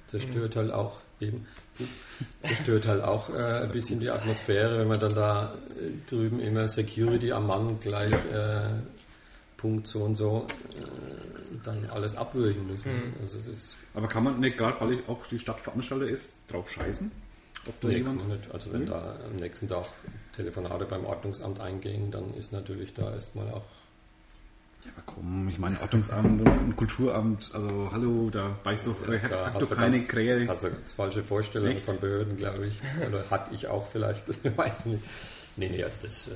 [0.07, 1.45] zerstört halt auch eben
[2.39, 6.67] zerstört halt auch äh, ein bisschen die Atmosphäre, wenn man dann da äh, drüben immer
[6.67, 8.69] Security am Mann gleich äh,
[9.61, 10.47] Punkt so und so
[10.77, 10.81] äh,
[11.63, 12.85] dann alles abwürgen muss.
[12.85, 13.03] ne?
[13.21, 16.69] Also es ist Aber kann man nicht gerade, weil auch die Stadt Veranstalter ist, drauf
[16.69, 17.11] scheißen?
[17.67, 18.27] Ob da nee, jemand...
[18.27, 18.51] Nicht.
[18.51, 18.89] Also wenn nee.
[18.89, 19.85] da am nächsten Tag
[20.33, 23.65] Telefonate beim Ordnungsamt eingehen, dann ist natürlich da erstmal auch
[24.83, 29.53] ja, aber komm, ich meine, Ordnungsamt und Kulturamt, also hallo, da weißt du, ja, hat,
[29.53, 30.47] hat doch keine Krähe.
[30.47, 32.81] Hast du ganz falsche Vorstellungen von Behörden, glaube ich.
[33.07, 34.25] Oder hatte ich auch vielleicht,
[34.57, 35.03] weiß nicht.
[35.57, 36.31] Nee, nee, also das äh,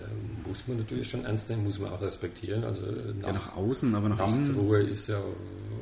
[0.48, 2.64] muss man natürlich schon ernst nehmen, muss man auch respektieren.
[2.66, 4.44] Also nach, ja, nach außen, aber nach innen.
[4.44, 5.22] Nachtruhe ist ja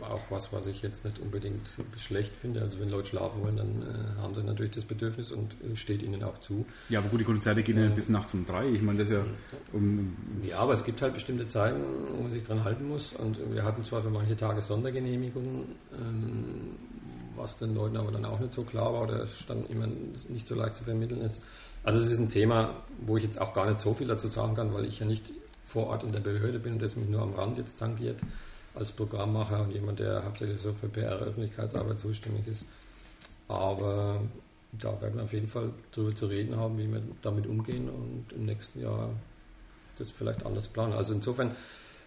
[0.04, 1.68] auch was, was ich jetzt nicht unbedingt
[1.98, 2.62] schlecht finde.
[2.62, 6.04] Also wenn Leute schlafen wollen, dann äh, haben sie natürlich das Bedürfnis und äh, steht
[6.04, 6.66] ihnen auch zu.
[6.90, 8.68] Ja, aber gut, die Konzerte gehen ja bis nachts um drei.
[8.70, 9.24] Ich meine, das ist ja...
[9.72, 11.82] Um, ja, aber es gibt halt bestimmte Zeiten,
[12.16, 13.14] wo man sich dran halten muss.
[13.14, 16.76] Und wir hatten zwar für manche Tage Sondergenehmigungen, ähm,
[17.36, 19.88] was den Leuten aber dann auch nicht so klar war oder stand immer
[20.30, 21.42] nicht so leicht zu vermitteln ist
[21.84, 24.56] also es ist ein Thema, wo ich jetzt auch gar nicht so viel dazu sagen
[24.56, 25.32] kann, weil ich ja nicht
[25.66, 28.20] vor Ort in der Behörde bin und das mich nur am Rand jetzt tangiert
[28.76, 32.66] als Programmmacher und jemand, der hauptsächlich so für PR-Öffentlichkeitsarbeit zuständig ist.
[33.48, 34.22] Aber
[34.72, 38.26] da werden wir auf jeden Fall darüber zu reden haben, wie wir damit umgehen und
[38.34, 39.10] im nächsten Jahr
[39.98, 40.94] das vielleicht anders planen.
[40.94, 41.56] Also insofern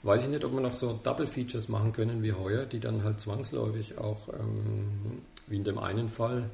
[0.03, 3.05] weiß ich nicht, ob wir noch so Double Features machen können wie heuer, die dann
[3.05, 6.51] halt zwangsläufig auch, ähm, wie in dem einen Fall,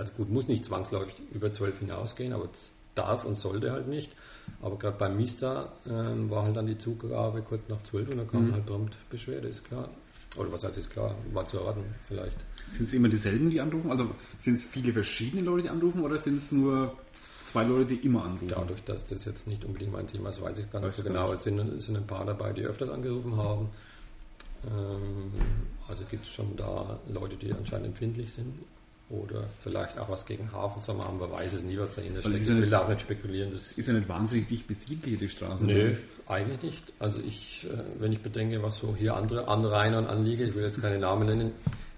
[0.00, 4.10] also gut, muss nicht zwangsläufig über 12 hinausgehen, aber es darf und sollte halt nicht.
[4.62, 8.28] Aber gerade beim Mista ähm, war halt dann die Zugabe kurz nach 12 und dann
[8.28, 8.52] kam mhm.
[8.52, 9.88] halt prompt Beschwerde, ist klar.
[10.36, 12.36] Oder was heißt ist klar, war zu erwarten vielleicht.
[12.70, 13.90] Sind es immer dieselben, die anrufen?
[13.90, 14.08] Also
[14.38, 16.96] sind es viele verschiedene Leute, die anrufen oder sind es nur
[17.44, 18.48] zwei Leute, die immer anrufen?
[18.48, 21.32] Dadurch, dass das jetzt nicht unbedingt mein Thema ist, weiß ich gar nicht so genau.
[21.32, 23.68] Es sind, es sind ein paar dabei, die öfters angerufen haben.
[24.66, 25.32] Ähm,
[25.88, 28.54] also gibt es schon da Leute, die anscheinend empfindlich sind
[29.10, 32.36] oder vielleicht auch was gegen Hafensommer haben, man weiß es nie, was dahinter steckt.
[32.36, 33.52] Ich will da auch nicht spekulieren.
[33.52, 35.64] Das ist ja nicht wahnsinnig dicht besiedelt, die Straße.
[35.64, 35.96] Nee,
[36.26, 36.92] eigentlich nicht.
[37.00, 40.80] Also ich, äh, wenn ich bedenke, was so hier andere Anrainer anliege, ich will jetzt
[40.80, 41.52] keine Namen nennen,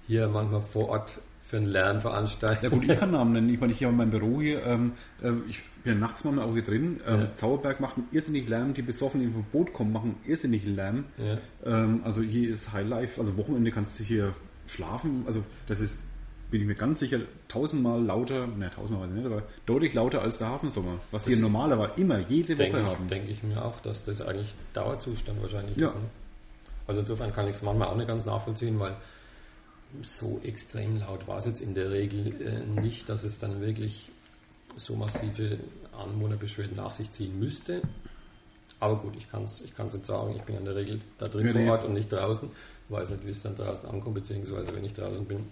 [0.07, 2.65] hier manchmal vor Ort für einen Lärm veranstalten.
[2.65, 3.51] Ja gut, ich kann Namen nennen.
[3.51, 6.55] Ich meine, ich habe mein Büro hier, ähm, äh, ich bin ja nachts manchmal auch
[6.55, 7.01] hier drin.
[7.07, 7.37] Ähm, ja.
[7.37, 11.05] Zauberberg macht einen irrsinnig Lärm, die besoffen in vom Boot kommen, machen irrsinnig Lärm.
[11.19, 11.37] Ja.
[11.67, 14.35] Ähm, also hier ist High Life, also Wochenende kannst du hier
[14.67, 15.25] schlafen.
[15.27, 16.05] Also das ist
[16.53, 20.21] bin ich mir ganz sicher, tausendmal lauter, ne, tausendmal weiß ich nicht, aber deutlich lauter
[20.21, 23.09] als der Hafensommer, was die normalerweise immer jede Woche ich, haben.
[23.09, 25.89] Denke ich mir auch, dass das eigentlich Dauerzustand wahrscheinlich ja.
[25.89, 25.95] ist.
[25.95, 26.03] Ne?
[26.87, 28.97] Also insofern kann ich es manchmal auch nicht ganz nachvollziehen, weil
[30.03, 34.11] so extrem laut war es jetzt in der Regel äh, nicht, dass es dann wirklich
[34.77, 35.59] so massive
[35.93, 37.81] Anwohnerbeschwerden nach sich ziehen müsste.
[38.79, 40.35] Aber gut, ich kann es ich kann's nicht sagen.
[40.37, 42.51] Ich bin in der Regel da drin ja, vor Ort und nicht draußen.
[42.91, 45.47] Weiß nicht, wie es dann draußen ankommt, beziehungsweise wenn ich draußen bin,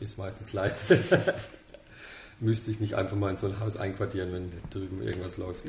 [0.00, 0.74] ist meistens leid.
[2.40, 5.64] Müsste ich nicht einfach mal in so ein Haus einquartieren, wenn drüben irgendwas läuft.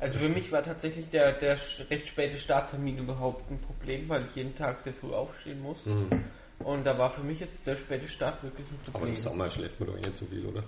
[0.00, 1.56] Also für mich war tatsächlich der, der
[1.88, 5.86] recht späte Starttermin überhaupt ein Problem, weil ich jeden Tag sehr früh aufstehen muss.
[5.86, 6.08] Mhm.
[6.58, 9.02] Und da war für mich jetzt der späte Start wirklich ein Problem.
[9.02, 10.62] Aber im Sommer schläft man doch eh nicht so viel, oder?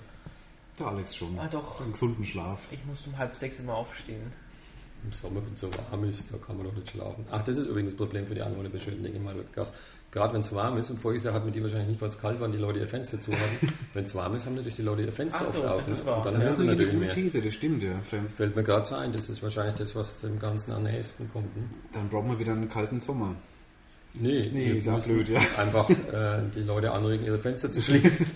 [0.78, 1.38] Der Alex schon.
[1.38, 1.80] Ah, doch.
[1.80, 2.60] Einen gesunden Schlaf.
[2.70, 4.32] Ich musste um halb sechs immer aufstehen.
[5.04, 7.26] Im Sommer, wenn es so warm ist, da kann man doch nicht schlafen.
[7.30, 9.72] Ach, das ist übrigens das Problem für die Anwohnerbeschwerden, denke ich mal, Gas.
[10.12, 12.18] Gerade wenn es warm ist, und voriges Jahr hatten wir die wahrscheinlich nicht, weil es
[12.18, 13.72] kalt war und die Leute ihr Fenster zu hatten.
[13.94, 15.82] wenn es warm ist, haben natürlich die Leute ihr Fenster so, oft auf.
[15.88, 17.94] Das, und dann das ist so eine gute These, das stimmt ja.
[18.10, 21.30] Das fällt mir gerade so ein, das ist wahrscheinlich das, was dem Ganzen am nächsten
[21.32, 21.56] kommt.
[21.56, 21.62] Ne?
[21.92, 23.34] Dann brauchen wir wieder einen kalten Sommer.
[24.12, 25.40] Nee, nee ist auch blöd, ja.
[25.56, 28.26] Einfach äh, die Leute anregen, ihre Fenster zu schließen.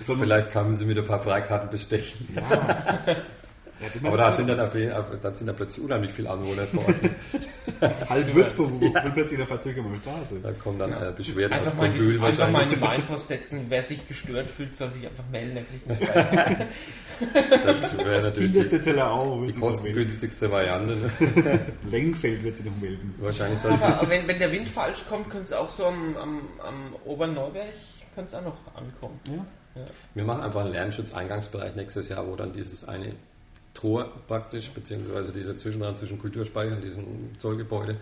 [0.00, 2.26] Vielleicht kamen sie mit ein paar Freikarten bestechen.
[2.34, 3.16] Ja.
[4.02, 4.72] Aber da sind, dann auf,
[5.22, 8.10] da sind dann plötzlich unheimlich viele Anwohner vor Ort.
[8.10, 9.00] Halb Würzburg ja.
[9.10, 10.40] plötzlich der Verzögerung auf der Straße.
[10.42, 12.40] Da kommen dann äh, Beschwerden einfach aus Kondül wahrscheinlich.
[12.40, 15.66] Einfach mal in die Mainpost setzen, wer sich gestört fühlt, soll sich einfach melden,
[17.64, 20.96] Das wäre natürlich die, auch, die kostengünstigste Variante.
[21.90, 23.14] Lengfeld wird sie noch melden.
[23.18, 26.40] Wahrscheinlich soll Aber wenn, wenn der Wind falsch kommt, könnte es auch so am, am,
[26.58, 27.72] am Oberneuberg
[28.14, 29.20] könnte es auch noch ankommen.
[29.26, 29.44] Ja.
[29.76, 29.84] Ja.
[30.14, 33.14] Wir machen einfach einen Lärmschutzeingangsbereich nächstes Jahr, wo dann dieses eine
[33.74, 37.04] Tor praktisch, beziehungsweise dieser Zwischenraum zwischen Kulturspeicher und diesem
[37.38, 37.96] Zollgebäude,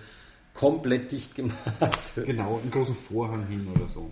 [0.55, 1.59] komplett dicht gemacht.
[2.15, 4.11] Genau, einen großen Vorhang hin oder so.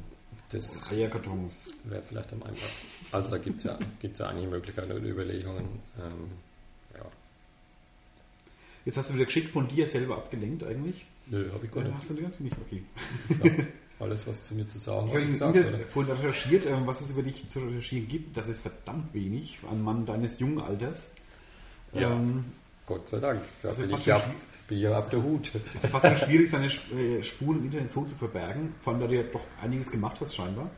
[0.50, 1.72] Das Eierkartons.
[1.84, 2.86] Wäre vielleicht am einfachsten.
[3.12, 5.80] Also da gibt es ja, gibt's ja einige Möglichkeiten und Überlegungen.
[5.98, 6.32] Ähm,
[6.94, 7.04] ja.
[8.84, 11.04] Jetzt hast du wieder geschickt von dir selber abgelenkt eigentlich.
[11.26, 11.94] Nö, habe ich gar nicht.
[11.94, 12.56] Hast du nicht?
[12.66, 12.82] Okay.
[13.44, 13.64] Ja,
[14.00, 17.10] alles, was zu mir zu sagen Ich habe im Internet vorhin recherchiert, ähm, was es
[17.10, 18.36] über dich zu recherchieren gibt.
[18.36, 21.10] Das ist verdammt wenig an Mann deines jungen Alters.
[21.92, 22.44] Ja, ähm,
[22.86, 23.40] Gott sei Dank.
[23.62, 24.22] Da bin, ich ja,
[24.68, 25.50] bin ja auf der Hut.
[25.74, 28.92] Es ist ja fast schon schwierig, seine äh, Spuren im Internet so zu verbergen, vor
[28.92, 30.70] allem da du ja doch einiges gemacht hast scheinbar.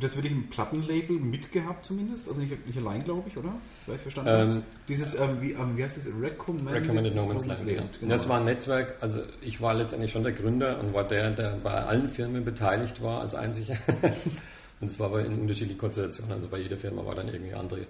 [0.00, 3.54] Das würde ich im Plattenlabel mitgehabt zumindest, also nicht, nicht allein, glaube ich, oder?
[3.82, 4.30] Ich weiß verstanden.
[4.32, 6.08] Ähm, Dieses, ähm, wie, ähm, wie heißt das?
[6.20, 7.64] Recommended, Recommended No Man's Land.
[7.66, 8.00] Land.
[8.00, 8.12] Genau.
[8.12, 11.56] Das war ein Netzwerk, also ich war letztendlich schon der Gründer und war der, der
[11.62, 13.76] bei allen Firmen beteiligt war als einziger.
[14.80, 17.86] und es war aber in unterschiedlichen Konstellationen, also bei jeder Firma war dann irgendwie andere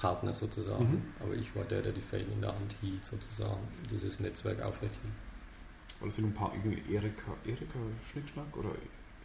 [0.00, 0.84] Partner sozusagen.
[0.84, 1.02] Mhm.
[1.20, 3.60] Aber ich war der, der die Fäden in der Hand hielt, sozusagen,
[3.90, 5.12] dieses Netzwerk aufrichten.
[6.00, 6.52] Oder sind ein paar
[6.90, 7.78] Erika, Erika
[8.10, 8.70] Schnickschnack oder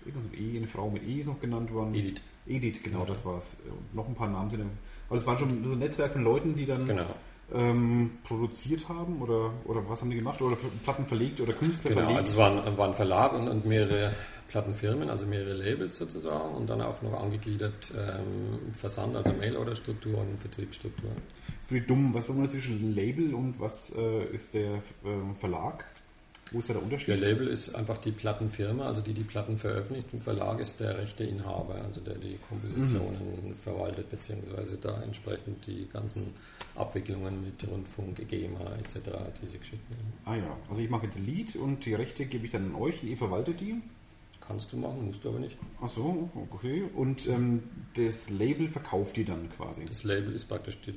[0.05, 1.95] irgendwas mit E, eine Frau mit E ist noch genannt worden?
[1.95, 2.21] Edith.
[2.45, 3.05] Edith, genau, ja.
[3.05, 3.57] das war es.
[3.65, 4.65] Und noch ein paar Namen sind.
[5.07, 7.15] Aber es war schon so ein Netzwerk von Leuten, die dann genau.
[7.53, 10.41] ähm, produziert haben oder, oder was haben die gemacht?
[10.41, 12.19] Oder Platten verlegt oder Künstler genau, verlegt?
[12.19, 14.13] Also es waren, waren Verlag und, und mehrere
[14.47, 20.39] Plattenfirmen, also mehrere Labels sozusagen und dann auch noch angegliedert ähm, Versand, also Mail-Order-Strukturen und
[20.39, 21.17] Vertriebsstrukturen.
[21.63, 25.85] Für dumm, was ist der zwischen Label und was äh, ist der äh, Verlag?
[26.51, 27.07] Wo ist da der Unterschied?
[27.07, 30.13] Der Label ist einfach die Plattenfirma, also die die Platten veröffentlicht.
[30.13, 33.55] Und Verlag ist der Rechteinhaber, also der die Kompositionen mhm.
[33.55, 36.33] verwaltet, beziehungsweise da entsprechend die ganzen
[36.75, 38.99] Abwicklungen mit Rundfunk, GEMA etc.,
[39.41, 39.95] diese Geschichten.
[40.23, 42.75] Ah ja, also ich mache jetzt ein Lied und die Rechte gebe ich dann an
[42.75, 43.81] euch, ihr verwaltet die?
[44.47, 45.57] Kannst du machen, musst du aber nicht.
[45.81, 46.83] Ach so, okay.
[46.95, 47.63] Und ähm,
[47.95, 49.85] das Label verkauft die dann quasi?
[49.85, 50.93] Das Label ist praktisch die,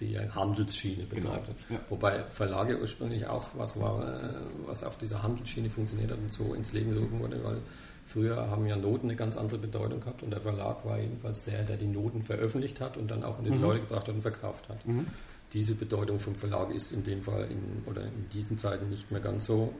[0.00, 1.46] die Handelsschiene betreibt.
[1.46, 1.80] Genau.
[1.80, 1.86] Ja.
[1.90, 4.34] Wobei Verlage ursprünglich auch was war, äh,
[4.66, 7.62] was auf dieser Handelsschiene funktioniert hat und so ins Leben gerufen wurde, weil
[8.04, 11.62] früher haben ja Noten eine ganz andere Bedeutung gehabt und der Verlag war jedenfalls der,
[11.62, 13.62] der die Noten veröffentlicht hat und dann auch in die mhm.
[13.62, 14.84] Leute gebracht hat und verkauft hat.
[14.86, 15.06] Mhm.
[15.52, 19.20] Diese Bedeutung vom Verlag ist in dem Fall in, oder in diesen Zeiten nicht mehr
[19.20, 19.72] ganz so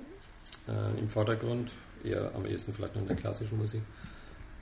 [0.69, 1.73] äh, im Vordergrund,
[2.05, 3.83] eher am ehesten vielleicht noch in der klassischen Musik.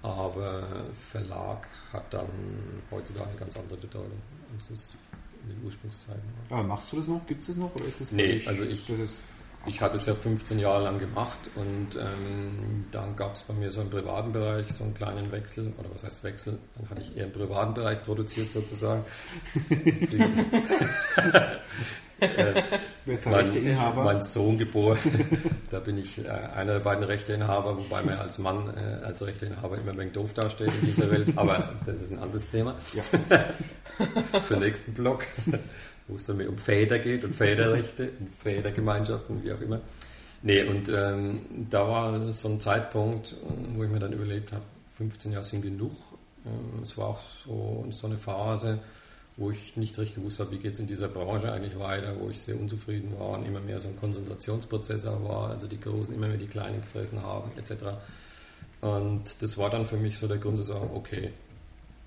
[0.03, 2.29] Aber Verlag hat dann
[2.91, 4.19] heutzutage eine ganz andere Bedeutung,
[4.55, 4.97] als es
[5.43, 6.59] in den Ursprungszeiten war.
[6.59, 7.25] Aber machst du das noch?
[7.27, 7.75] Gibt es das noch?
[7.75, 8.87] Oder ist es nee, also ich,
[9.67, 13.71] ich hatte es ja 15 Jahre lang gemacht und ähm, dann gab es bei mir
[13.71, 16.59] so im privaten Bereich so einen kleinen Wechsel, oder was heißt Wechsel?
[16.77, 19.05] Dann hatte ich eher im privaten Bereich produziert sozusagen.
[22.21, 22.63] äh,
[23.05, 24.05] Wer ist der mein, Rechteinhaber?
[24.05, 24.99] Mein Sohn geboren.
[25.71, 29.79] da bin ich äh, einer der beiden Rechteinhaber, wobei man als Mann, äh, als Rechteinhaber
[29.79, 31.29] immer ein wenig doof dasteht in dieser Welt.
[31.37, 32.75] Aber das ist ein anderes Thema.
[32.95, 33.03] Ja.
[34.43, 35.27] Für den nächsten Blog,
[36.09, 39.81] wo es dann um Väter geht und Väterrechte und Vätergemeinschaften, wie auch immer.
[40.43, 43.35] Nee, und ähm, da war so ein Zeitpunkt,
[43.75, 44.63] wo ich mir dann überlegt habe,
[44.97, 45.93] 15 Jahre sind genug.
[46.47, 48.79] Ähm, es war auch so, so eine Phase,
[49.41, 52.29] wo ich nicht richtig gewusst habe, wie geht es in dieser Branche eigentlich weiter, wo
[52.29, 56.15] ich sehr unzufrieden war und immer mehr so ein Konzentrationsprozess auch war, also die Großen
[56.15, 57.73] immer mehr die Kleinen gefressen haben, etc.
[58.83, 61.33] Und das war dann für mich so der Grund zu sagen, okay,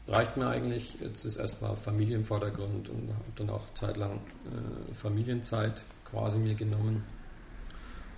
[0.08, 4.93] reicht mir eigentlich, jetzt ist erstmal Familie im Vordergrund und habe dann auch zeitlang äh,
[4.93, 7.04] Familienzeit quasi mir genommen.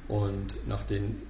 [0.10, 1.22] Und nachdem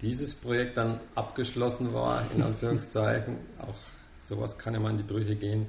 [0.00, 3.78] dieses Projekt dann abgeschlossen war, in Anführungszeichen, auch
[4.18, 5.66] sowas kann ja mal in die Brüche gehen,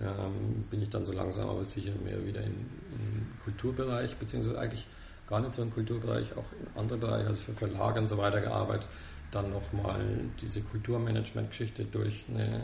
[0.00, 4.86] ähm, bin ich dann so langsam aber sicher mehr wieder im, im, Kulturbereich, beziehungsweise eigentlich
[5.26, 8.40] gar nicht so im Kulturbereich, auch in anderen Bereichen, also für Verlage und so weiter
[8.40, 8.88] gearbeitet.
[9.30, 10.04] Dann nochmal
[10.40, 12.60] diese Kulturmanagement-Geschichte durch eine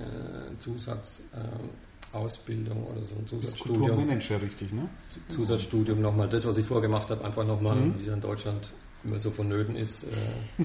[0.59, 3.87] Zusatzausbildung äh, oder so ein Zusatzstudium.
[3.87, 4.88] Kulturmanager, richtig, ne?
[5.29, 7.99] Zusatzstudium nochmal, das, was ich vorgemacht habe, einfach nochmal, mhm.
[7.99, 8.72] wie es in Deutschland
[9.04, 10.64] immer so vonnöten ist, äh,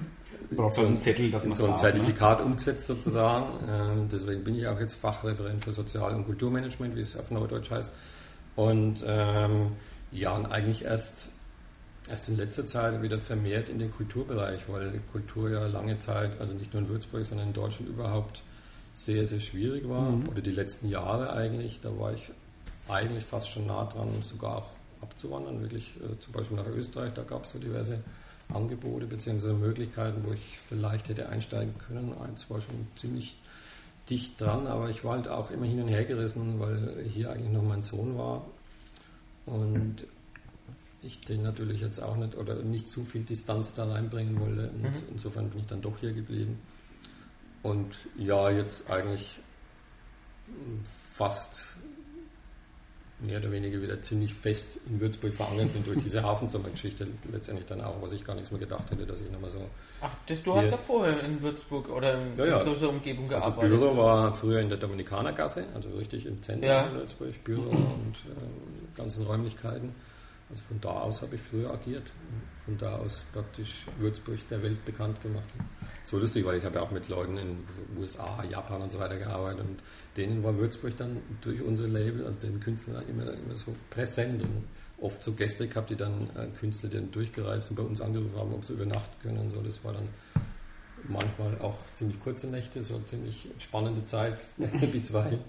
[0.56, 2.46] braucht so einen Zettel, dass man so ein Zertifikat ne?
[2.46, 3.60] umgesetzt sozusagen.
[3.70, 7.72] Ähm, deswegen bin ich auch jetzt Fachreferent für Sozial- und Kulturmanagement, wie es auf Neudeutsch
[7.72, 7.92] heißt.
[8.56, 9.74] Und ähm,
[10.12, 11.32] ja, und eigentlich erst,
[12.10, 16.54] erst in letzter Zeit wieder vermehrt in den Kulturbereich, weil Kultur ja lange Zeit, also
[16.54, 18.44] nicht nur in Würzburg, sondern in Deutschland überhaupt
[18.94, 20.12] sehr, sehr schwierig war.
[20.12, 20.28] Mhm.
[20.28, 22.30] Oder die letzten Jahre eigentlich, da war ich
[22.90, 24.70] eigentlich fast schon nah dran, sogar auch
[25.02, 28.00] abzuwandern, wirklich äh, zum Beispiel nach Österreich, da gab es so diverse
[28.54, 29.54] Angebote bzw.
[29.54, 32.14] Möglichkeiten, wo ich vielleicht hätte einsteigen können.
[32.20, 33.38] Eins war schon ziemlich
[34.10, 37.52] dicht dran, aber ich war halt auch immer hin und her gerissen, weil hier eigentlich
[37.52, 38.46] noch mein Sohn war
[39.46, 40.06] und
[41.04, 44.70] ich den natürlich jetzt auch nicht oder nicht zu viel Distanz da reinbringen wollte.
[44.70, 45.04] Und mhm.
[45.12, 46.60] insofern bin ich dann doch hier geblieben.
[47.64, 49.40] Und ja, jetzt eigentlich
[51.14, 51.68] fast
[53.22, 57.82] mehr oder weniger wieder ziemlich fest in Würzburg verankert bin durch diese Hafensommergeschichte letztendlich dann
[57.82, 59.60] auch, was ich gar nichts mehr gedacht hätte, dass ich nochmal so.
[60.02, 62.64] Ach, das, du hast ja vorher in Würzburg oder in ja, ja.
[62.64, 63.72] größerer Umgebung also gearbeitet.
[63.72, 66.88] Also Büro war früher in der Dominikanergasse, also richtig im Zentrum ja.
[66.88, 69.94] in Würzburg, Büro und äh, ganzen Räumlichkeiten.
[70.52, 72.12] Also von da aus habe ich früher agiert.
[72.66, 75.48] Von da aus praktisch Würzburg der Welt bekannt gemacht.
[76.04, 77.58] So lustig, weil ich habe ja auch mit Leuten in
[77.98, 79.80] USA, Japan und so weiter gearbeitet und
[80.18, 84.66] denen war Würzburg dann durch unser Label, also den Künstlern immer, immer so präsent und
[85.00, 88.38] oft so Gäste gehabt, die dann äh, Künstler, die dann durchgereist und bei uns angerufen
[88.38, 89.62] haben, ob sie übernachten können und so.
[89.62, 90.10] Das war dann
[91.08, 94.40] manchmal auch ziemlich kurze Nächte, so ziemlich spannende Zeit
[94.92, 95.40] bisweilen.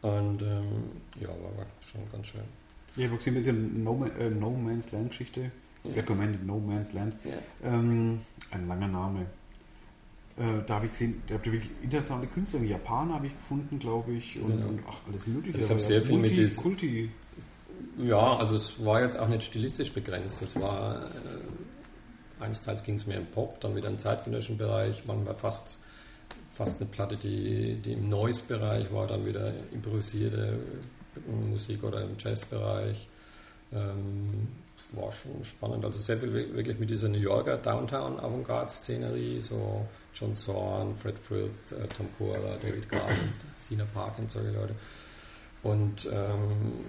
[0.00, 0.90] Und ähm,
[1.20, 2.42] ja, war schon ganz schön.
[2.96, 5.50] Ich habe gesehen, ein bisschen No, äh, no Man's Land Geschichte.
[5.84, 5.94] Ja.
[5.94, 7.16] Recommended No Man's Land.
[7.24, 7.32] Ja.
[7.68, 8.20] Ähm,
[8.50, 9.26] ein langer Name.
[10.36, 13.32] Äh, da habe ich gesehen, da habt ihr wirklich internationale Künstler, in Japan habe ich
[13.36, 14.66] gefunden, glaube ich, und, Ja.
[14.66, 15.58] und ach, alles Mögliche.
[15.64, 17.10] Ich habe sehr ja, viel mit Kulti, dies- Kulti.
[17.98, 20.40] Ja, also es war jetzt auch nicht stilistisch begrenzt.
[20.40, 25.34] Das war äh, einsteils ging es mehr im Pop, dann wieder im zeitgenössischen Bereich, manchmal
[25.34, 25.78] fast
[26.54, 30.58] fast eine Platte, die, die im Noise-Bereich war, dann wieder improvisierte
[31.50, 33.08] Musik oder im Jazz-Bereich.
[33.72, 34.48] Ähm,
[34.92, 35.84] war schon spannend.
[35.84, 41.72] Also sehr viel wi- wirklich mit dieser New Yorker Downtown-Avantgarde-Szenerie, so John Zorn, Fred Frith,
[41.72, 43.16] äh, Tom Cora, David Garland,
[43.58, 44.74] Sina Parkins, solche Leute.
[45.62, 46.84] Und ähm,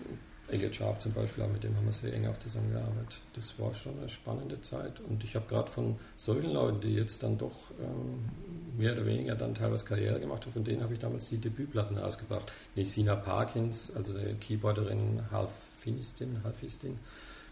[0.53, 3.21] Elliot Sharp zum Beispiel, mit dem haben wir sehr eng auch zusammengearbeitet.
[3.33, 4.99] Das war schon eine spannende Zeit.
[4.99, 8.29] Und ich habe gerade von solchen Leuten, die jetzt dann doch ähm,
[8.77, 11.97] mehr oder weniger dann teilweise Karriere gemacht haben, von denen habe ich damals die Debütplatten
[11.97, 12.51] ausgebracht.
[12.75, 16.99] Nee, Sina Parkins, also die Keyboarderin Halfinistin, Halfistin,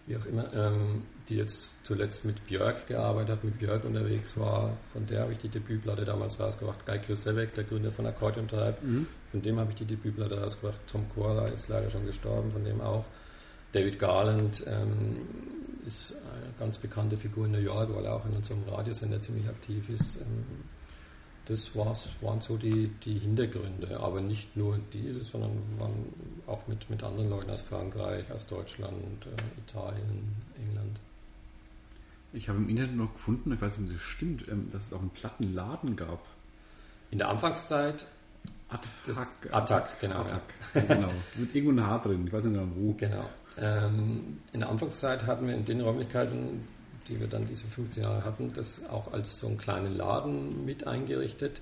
[0.08, 4.76] wie auch immer, ähm, die jetzt zuletzt mit Björk gearbeitet hat, mit Björk unterwegs war.
[4.91, 6.86] Von der habe ich die Debütplatte damals rausgebracht.
[6.86, 8.78] Guy Klusewek, der Gründer von Accordion Tribe,
[9.32, 10.80] von dem habe ich die Debütplatte rausgebracht.
[10.88, 13.06] Tom Cora ist leider schon gestorben, von dem auch.
[13.72, 15.22] David Garland ähm,
[15.88, 19.47] ist eine ganz bekannte Figur in New York, weil er auch in unserem Radiosender ziemlich
[19.47, 20.18] aktiv ist.
[20.18, 20.43] Ähm,
[21.52, 26.06] das war's, waren so die, die Hintergründe, aber nicht nur diese, sondern waren
[26.47, 31.02] auch mit, mit anderen Leuten aus Frankreich, aus Deutschland, äh, Italien, England.
[32.32, 34.93] Ich habe im Internet noch gefunden, ich weiß nicht, ob das stimmt, ähm, dass es
[34.93, 36.26] auch einen Plattenladen gab.
[37.12, 38.06] In der Anfangszeit
[38.70, 39.28] Attack.
[39.52, 40.54] Attack, genau, Attack.
[40.74, 41.12] genau.
[41.36, 42.93] Mit irgendwo ein Haar drin, ich weiß nicht mehr wo.
[42.93, 43.30] Genau.
[43.58, 46.66] Ähm, in der Anfangszeit hatten wir in den Räumlichkeiten,
[47.12, 50.88] die wir dann diese 15 Jahre hatten, das auch als so einen kleinen Laden mit
[50.88, 51.62] eingerichtet,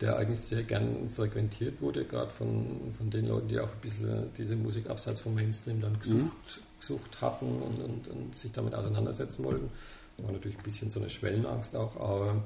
[0.00, 4.30] der eigentlich sehr gern frequentiert wurde, gerade von, von den Leuten, die auch ein bisschen
[4.36, 9.44] diese Musik abseits vom Mainstream dann gesucht, gesucht hatten und, und, und sich damit auseinandersetzen
[9.44, 9.70] wollten.
[10.18, 12.42] War natürlich ein bisschen so eine Schwellenangst auch, aber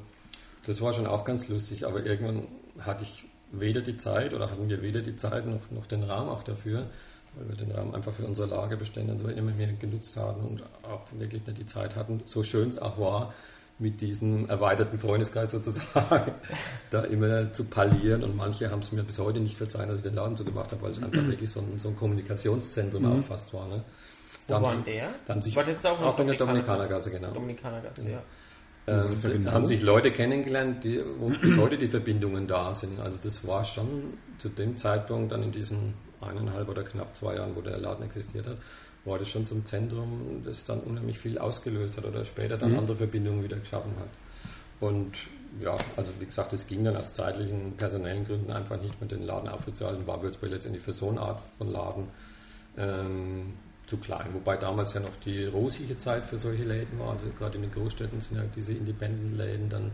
[0.66, 1.86] das war schon auch ganz lustig.
[1.86, 2.47] Aber irgendwann
[2.78, 6.28] hatte ich weder die Zeit oder hatten wir weder die Zeit noch, noch den Rahmen
[6.28, 6.86] auch dafür,
[7.37, 10.62] weil wir den Rahmen einfach für unsere Lagerbestände und so immer mehr genutzt haben und
[10.83, 13.33] auch wirklich nicht die Zeit hatten, so schön es auch war,
[13.81, 16.33] mit diesem erweiterten Freundeskreis sozusagen,
[16.91, 18.24] da immer zu parlieren.
[18.24, 20.72] Und manche haben es mir bis heute nicht verzeihen, dass ich den Laden so gemacht
[20.72, 23.68] habe, weil es einfach wirklich so ein, so ein Kommunikationszentrum auch fast war.
[23.68, 23.76] Ne?
[24.49, 25.11] Wo Da war haben denn sich- der?
[25.26, 27.31] da haben sich War das auch, auch in der Dominikanergasse, genau.
[27.31, 28.09] Dominikanergasse, ja.
[28.09, 29.51] Ähm, ja da genau.
[29.53, 32.99] haben sich Leute kennengelernt, die, wo bis heute die Verbindungen da sind.
[33.01, 37.55] Also das war schon zu dem Zeitpunkt, dann in diesen eineinhalb oder knapp zwei Jahren,
[37.57, 38.57] wo der Laden existiert hat,
[39.05, 42.97] war das schon zum Zentrum, das dann unheimlich viel ausgelöst hat oder später dann andere
[42.97, 44.11] Verbindungen wieder geschaffen hat.
[44.81, 45.16] Und
[45.61, 49.25] ja, also wie gesagt, es ging dann aus zeitlichen, personellen Gründen einfach nicht mit den
[49.25, 52.09] Laden aufrechtzuerhalten, war Würzburg letztendlich für so eine Art von Laden
[52.77, 53.55] ähm,
[53.87, 54.29] zu klein.
[54.35, 57.12] Wobei damals ja noch die rosige Zeit für solche Läden war.
[57.12, 59.91] Also gerade in den Großstädten sind ja diese Independent-Läden dann,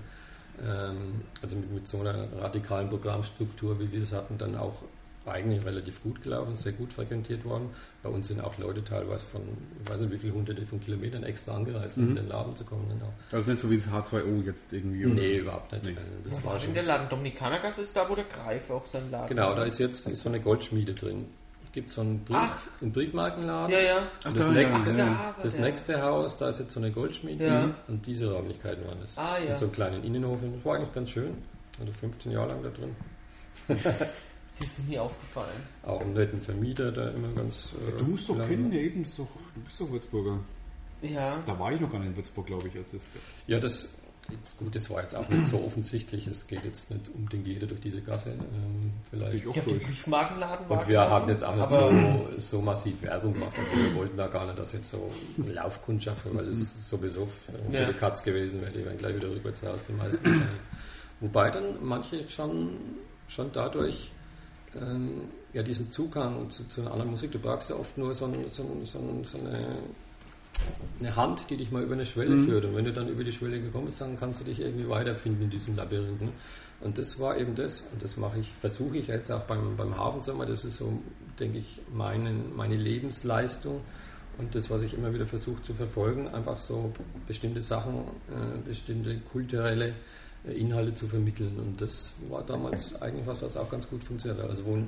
[0.63, 4.83] ähm, also mit, mit so einer radikalen Programmstruktur, wie wir es hatten, dann auch
[5.27, 7.71] eigentlich relativ gut gelaufen, sehr gut frequentiert worden.
[8.03, 9.41] Bei uns sind auch Leute teilweise von,
[9.83, 12.65] ich weiß nicht wie viele hunderte von Kilometern extra angereist, um in den Laden zu
[12.65, 12.87] kommen.
[12.89, 13.13] Genau.
[13.33, 15.07] Also nicht so wie das H2O jetzt irgendwie.
[15.07, 15.15] oder?
[15.15, 15.85] Nee, überhaupt nicht.
[15.87, 15.91] Nee.
[15.93, 17.09] Also Das Was war schon denn der Laden?
[17.09, 20.29] Dominikanergasse ist da, wo der Greif auch sein Laden Genau, da ist jetzt ist so
[20.29, 21.27] eine Goldschmiede drin.
[21.65, 22.59] Es gibt so einen, Brief, Ach.
[22.83, 23.75] einen Briefmarkenladen.
[23.75, 24.03] Ja, ja.
[24.23, 27.47] Ach, Und das, da, nächste, ja, das nächste Haus, da ist jetzt so eine Goldschmiede
[27.47, 27.75] Ja.
[27.89, 29.17] und diese Räumlichkeiten waren das.
[29.19, 29.51] Ah, ja.
[29.53, 30.39] Und so einen kleinen Innenhof.
[30.55, 31.35] Das war eigentlich ganz schön.
[31.81, 32.95] Also 15 Jahre lang da drin.
[34.57, 35.63] Sie ist mir aufgefallen.
[35.83, 37.75] Auch einen netten Vermieter, der immer ganz.
[37.87, 40.39] äh, Du musst doch lange- kennen, ja eben, ist doch, du bist doch Würzburger.
[41.03, 41.41] Ja.
[41.45, 43.09] Da war ich noch gar nicht in Würzburg, glaube ich, als es.
[43.47, 43.89] Ja, das
[44.31, 46.27] jetzt gut, das war jetzt auch nicht so offensichtlich.
[46.29, 48.31] Es geht jetzt nicht unbedingt jeder durch diese Gasse.
[48.31, 49.35] Ähm, vielleicht.
[49.35, 49.89] Ich auch Ich habe den durch.
[49.91, 53.53] Briefmarkenladen war Und wir haben jetzt auch nicht so, so massiv Werbung gemacht.
[53.59, 55.11] Also wir wollten da gar nicht, dass jetzt so
[55.53, 57.85] Laufkundschaft, weil es sowieso für, Ja.
[57.87, 60.43] die Katz gewesen wäre, die wären gleich wieder rückwärts raus, die meisten.
[61.21, 62.71] Wobei dann manche schon,
[63.29, 64.11] schon dadurch
[64.81, 68.33] ähm, ja, diesen Zugang zu, zu einer anderen Musik, du brauchst ja oft nur so,
[68.51, 69.79] so, so, so eine,
[71.01, 72.65] eine Hand, die dich mal über eine Schwelle führt.
[72.65, 75.45] Und wenn du dann über die Schwelle gekommen bist, dann kannst du dich irgendwie weiterfinden
[75.45, 76.23] in diesem Labyrinth.
[76.23, 76.33] Ne?
[76.81, 79.97] Und das war eben das, und das mache ich, versuche ich jetzt auch beim, beim
[79.97, 81.01] Hafensommer, das ist so,
[81.39, 83.81] denke ich, meine, meine Lebensleistung
[84.39, 86.93] und das, was ich immer wieder versuche zu verfolgen, einfach so
[87.27, 89.95] bestimmte Sachen, äh, bestimmte kulturelle
[90.53, 91.57] Inhalte zu vermitteln.
[91.59, 94.51] Und das war damals eigentlich was, was auch ganz gut funktioniert hat.
[94.51, 94.79] Also wo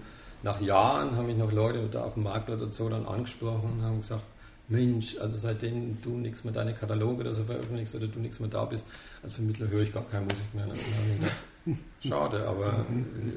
[0.43, 3.83] nach Jahren haben mich noch Leute da auf dem Marktplatz und so dann angesprochen und
[3.83, 4.23] haben gesagt,
[4.69, 8.49] Mensch, also seitdem du nichts mehr deine Kataloge oder so veröffentlichst oder du nichts mehr
[8.49, 8.87] da bist,
[9.23, 10.67] als Vermittler höre ich gar keine Musik mehr.
[10.67, 12.85] Gedacht, schade, aber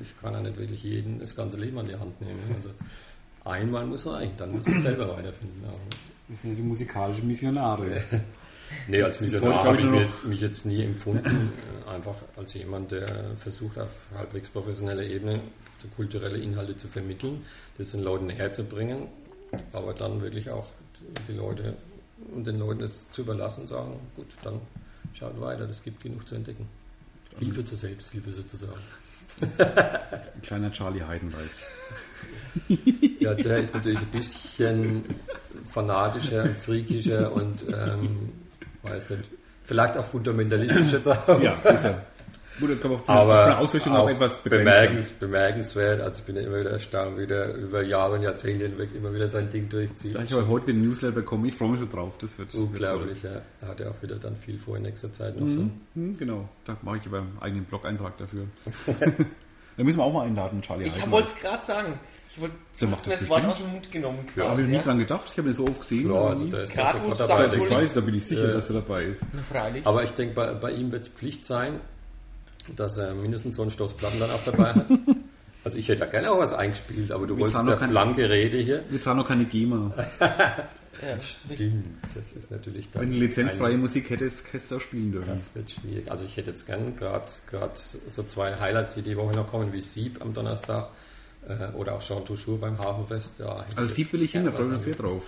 [0.01, 2.39] ich kann ja nicht wirklich jeden das ganze Leben an die Hand nehmen.
[2.55, 2.69] Also
[3.45, 5.63] einmal muss man eigentlich, dann muss man selber weiterfinden.
[6.27, 8.03] Das sind die musikalischen Missionare.
[8.87, 11.53] Nee, als Missionar habe ich mich, mich, jetzt nie empfunden,
[11.85, 15.41] äh, einfach als jemand, der versucht, auf halbwegs professioneller Ebene
[15.77, 17.45] so kulturelle Inhalte zu vermitteln,
[17.77, 19.07] das den Leuten näher zu bringen,
[19.73, 20.67] aber dann wirklich auch
[21.27, 21.75] die Leute
[22.35, 24.59] und den Leuten es zu überlassen und sagen, gut, dann
[25.13, 26.67] schaut weiter, es gibt genug zu entdecken.
[27.37, 28.81] Hilfe zur Selbsthilfe sozusagen.
[29.57, 31.49] Ein kleiner Charlie Heidenreich.
[33.19, 35.03] Ja, der ist natürlich ein bisschen
[35.71, 38.31] fanatischer und freakischer und ähm,
[38.83, 39.29] weiß nicht,
[39.63, 41.41] vielleicht auch fundamentalistischer drauf.
[41.41, 42.05] Ja, ist er.
[42.59, 46.01] Gut, kann man von, aber von Ausrichtung auch, etwas bemerkens, bemerkenswert.
[46.01, 49.13] Also ich bin ja immer wieder erstaunt, wie der über Jahre und Jahrzehnte hinweg immer
[49.13, 50.15] wieder sein Ding durchzieht.
[50.15, 52.17] Da ich aber heute ein Newsletter bekommen, ich freue mich schon drauf.
[52.19, 53.23] Das wird unglaublich.
[53.23, 53.41] Wird ja.
[53.61, 55.99] Er hat ja auch wieder dann viel vor in nächster Zeit noch mhm, so.
[55.99, 58.47] Mhm, genau, da mache ich aber einen eigenen Blog-Eintrag dafür.
[59.79, 60.87] da müssen wir auch mal einladen, Charlie.
[60.87, 61.99] Ich wollte es gerade sagen.
[62.29, 64.19] Ich wollte das, das Wort aus dem Mund genommen.
[64.35, 65.23] Ja, habe ich nie dran gedacht.
[65.31, 66.11] Ich habe ihn so oft gesehen.
[66.11, 67.45] Ja, also da ist Grad, sofort dabei.
[67.45, 69.23] Ich weiß, da bin ich sicher, dass er dabei ist.
[69.49, 69.87] Freilich.
[69.87, 71.79] Aber ich denke, bei, bei ihm wird es Pflicht sein,
[72.75, 74.85] dass er mindestens so einen Stoß Platten dann auch dabei hat.
[75.61, 78.29] Also ich hätte ja gerne auch was eingespielt, aber du wir wolltest ja keine, blanke
[78.29, 78.81] Rede hier.
[78.89, 79.91] Wir zahlen noch keine GEMA.
[81.01, 81.85] ja, stimmt.
[82.13, 85.29] Das ist natürlich Wenn du lizenzfreie Musik hättest, hättest du auch spielen dürfen.
[85.29, 86.11] Das wird schwierig.
[86.11, 87.25] Also ich hätte jetzt gern gerade
[88.09, 90.89] so zwei Highlights, die die Woche noch kommen, wie Sieb am Donnerstag
[91.47, 93.39] äh, oder auch Jean Touchour beim Hafenfest.
[93.39, 95.23] Ja, also Sieb will ich hin, da freue ich mich sehr drauf.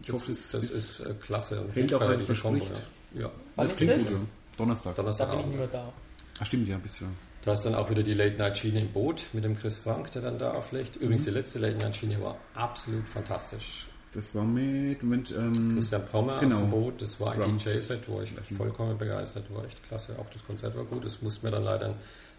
[0.00, 1.66] Ich das, hoffe, das, das ist, ist äh, klasse.
[1.74, 2.82] Hält auch, was verspricht.
[3.14, 3.22] Ja.
[3.22, 3.30] ja.
[3.56, 4.20] das klingt gut.
[4.56, 4.94] Donnerstag.
[4.96, 5.92] Donnerstag da bin ich nicht mehr da.
[6.40, 7.04] Ach stimmt, ja, bist du.
[7.44, 10.38] Da ist dann auch wieder die Late-Night-Schiene im Boot mit dem Chris Frank, der dann
[10.38, 10.96] da auflegt.
[10.96, 11.26] Übrigens, mhm.
[11.26, 13.88] die letzte Late-Night-Schiene war absolut fantastisch.
[14.12, 16.66] Das war mit, mit ähm, Christian Pommer genau.
[16.66, 17.00] Boot.
[17.00, 19.64] Das war ein DJ-Set, wo ich vollkommen begeistert war.
[19.64, 20.18] Echt klasse.
[20.18, 21.04] Auch das Konzert war gut.
[21.04, 21.94] Das musste mir dann leider ein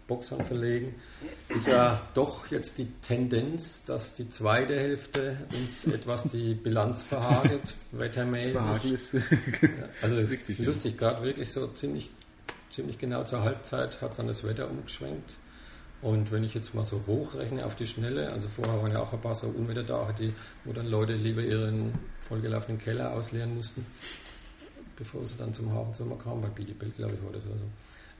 [0.06, 0.94] Boxhorn verlegen.
[1.48, 7.74] Ist ja doch jetzt die Tendenz, dass die zweite Hälfte uns etwas die Bilanz verhagelt,
[7.92, 9.24] wettermäßig.
[10.02, 10.16] also
[10.58, 12.10] lustig, gerade wirklich so ziemlich
[12.70, 15.36] ziemlich genau zur Halbzeit hat dann das Wetter umgeschwenkt.
[16.04, 19.14] Und wenn ich jetzt mal so hochrechne auf die Schnelle, also vorher waren ja auch
[19.14, 20.34] ein paar so Unwetter da, die,
[20.66, 21.94] wo dann Leute lieber ihren
[22.28, 23.86] vollgelaufenen Keller ausleeren mussten,
[24.96, 27.64] bevor sie dann zum Hafensommer kamen, bei Bielefeld, glaube ich, war das oder so.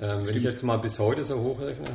[0.00, 1.90] Ähm, wenn ich jetzt mal bis heute so hochrechne,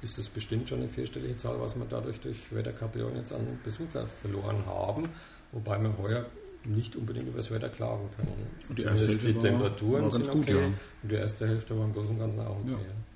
[0.00, 4.06] ist das bestimmt schon eine vierstellige Zahl, was wir dadurch durch Wetterkapriolen jetzt an Besucher
[4.06, 5.10] verloren haben.
[5.52, 6.24] Wobei wir heuer
[6.64, 8.46] nicht unbedingt über das Wetter klagen können.
[8.70, 10.60] Und die, erste Hälfte die Temperaturen war, sind okay.
[10.60, 10.66] ja.
[10.66, 12.70] Und die erste Hälfte war im Großen und Ganzen auch okay.
[12.70, 13.15] Ja.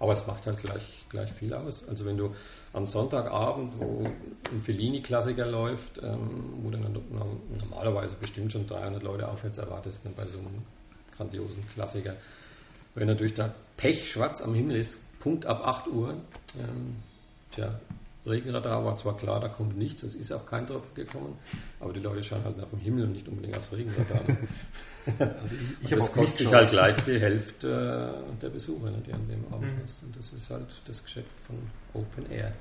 [0.00, 1.86] Aber es macht halt gleich, gleich viel aus.
[1.88, 2.34] Also wenn du
[2.72, 6.96] am Sonntagabend, wo ein Fellini-Klassiker läuft, ähm, wo dann
[7.58, 10.62] normalerweise bestimmt schon 300 Leute aufwärts erwartest, ne, bei so einem
[11.16, 12.14] grandiosen Klassiker,
[12.94, 16.14] wenn natürlich da Pech schwarz am Himmel ist, Punkt ab 8 Uhr,
[16.58, 16.96] ähm,
[17.50, 17.80] tja,
[18.26, 21.38] Regenradar war zwar klar, da kommt nichts, es ist auch kein Tropfen gekommen,
[21.80, 24.20] aber die Leute schauen halt nach dem Himmel und nicht unbedingt aufs Regenradar.
[25.18, 29.26] also ich, ich das kostet sich halt gleich die Hälfte der Besucher, ne, die an
[29.28, 29.84] dem Abend mhm.
[29.84, 30.02] ist.
[30.02, 31.56] Und das ist halt das Geschäft von
[31.94, 32.52] Open Air.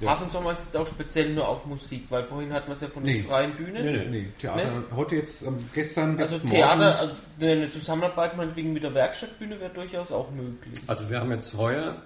[0.00, 0.10] Ja.
[0.10, 3.02] Hafensommer ist jetzt auch speziell nur auf Musik, weil vorhin hatten wir es ja von
[3.02, 3.14] nee.
[3.14, 3.82] der freien Bühne.
[3.82, 4.32] Nee, nee, nee.
[4.38, 4.64] Theater.
[4.64, 4.92] Nicht?
[4.94, 10.12] Heute jetzt, ähm, gestern Also Theater, also eine Zusammenarbeit meinetwegen mit der Werkstattbühne wäre durchaus
[10.12, 10.78] auch möglich.
[10.86, 12.02] Also wir haben jetzt heuer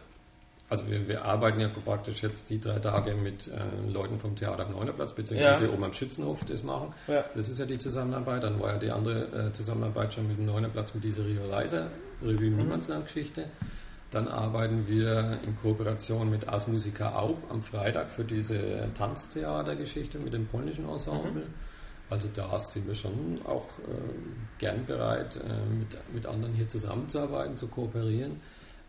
[0.71, 4.67] also wir, wir, arbeiten ja praktisch jetzt die drei Tage mit äh, Leuten vom Theater
[4.67, 5.59] am Neunerplatz, beziehungsweise ja.
[5.59, 6.95] die oben am Schützenhof das machen.
[7.09, 7.25] Ja.
[7.35, 8.45] Das ist ja die Zusammenarbeit.
[8.45, 11.89] Dann war ja die andere äh, Zusammenarbeit schon mit dem Neunerplatz mit dieser Rio Reiser,
[12.23, 12.59] Revue mhm.
[12.59, 13.47] Niemandsland-Geschichte.
[14.13, 20.33] Dann arbeiten wir in Kooperation mit Ars Musica Aub am Freitag für diese Tanztheatergeschichte mit
[20.33, 21.43] dem polnischen Ensemble.
[21.43, 21.55] Mhm.
[22.11, 23.93] Also da sind wir schon auch äh,
[24.59, 28.41] gern bereit, äh, mit, mit anderen hier zusammenzuarbeiten, zu kooperieren.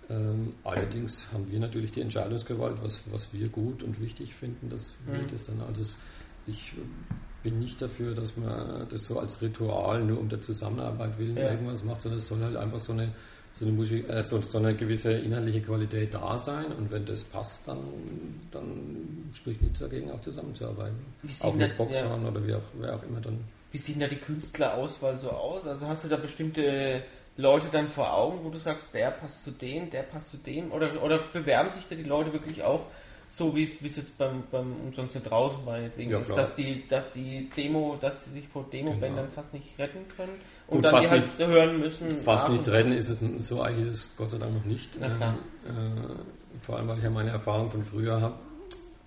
[0.10, 4.96] Ähm, allerdings haben wir natürlich die Entscheidungsgewalt, was, was wir gut und wichtig finden, dass
[5.06, 5.14] mhm.
[5.14, 5.84] wir das dann, also
[6.48, 6.74] ich
[7.44, 11.52] bin nicht dafür, dass man das so als Ritual nur um der Zusammenarbeit willen ja.
[11.52, 13.14] irgendwas macht, sondern es soll halt einfach so eine,
[13.54, 17.24] so eine, Musik, äh, so, so, eine gewisse inhaltliche Qualität da sein und wenn das
[17.24, 17.80] passt, dann,
[18.52, 20.98] dann spricht nichts dagegen, auch zusammenzuarbeiten.
[21.42, 22.30] Auch mit Boxern ja.
[22.30, 23.40] oder wie auch, wer auch immer dann.
[23.72, 25.68] Wie sieht denn da die Künstlerauswahl so aus?
[25.68, 27.04] Also hast du da bestimmte
[27.38, 30.72] Leute dann vor Augen, wo du sagst, der passt zu dem, der passt zu dem?
[30.72, 32.86] Oder, oder bewerben sich da die Leute wirklich auch
[33.32, 37.14] so, wie es jetzt beim, beim Umsonst nicht draußen meinetwegen ja, ist, dass die, dass
[37.14, 39.32] die Demo, dass sie sich vor Demo-Bändern genau.
[39.32, 40.34] fast nicht retten können
[40.68, 42.12] und Gut, dann die halt nicht, hören müssen.
[42.12, 44.90] Fast nicht retten ist es, so eigentlich ist es Gott sei Dank noch nicht.
[45.02, 48.36] Ähm, äh, vor allem, weil ich ja meine Erfahrung von früher habe,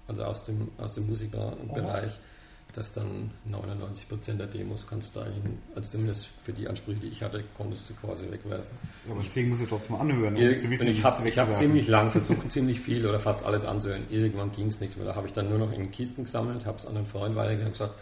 [0.09, 2.13] also aus dem, aus dem Musikerbereich.
[2.15, 2.34] Oh
[2.75, 7.23] dass dann 99% der Demos kannst du eigentlich, also zumindest für die Ansprüche, die ich
[7.23, 8.77] hatte, konntest du quasi wegwerfen.
[9.07, 10.37] Ja, aber deswegen musst du trotzdem anhören.
[10.37, 14.05] Ir wissen, ich habe hab ziemlich lang versucht, ziemlich viel oder fast alles anzuhören.
[14.11, 15.07] Irgendwann ging es nicht mehr.
[15.07, 17.69] Da habe ich dann nur noch in Kisten gesammelt, habe es an einen Freund weitergegeben
[17.69, 17.95] und gesagt,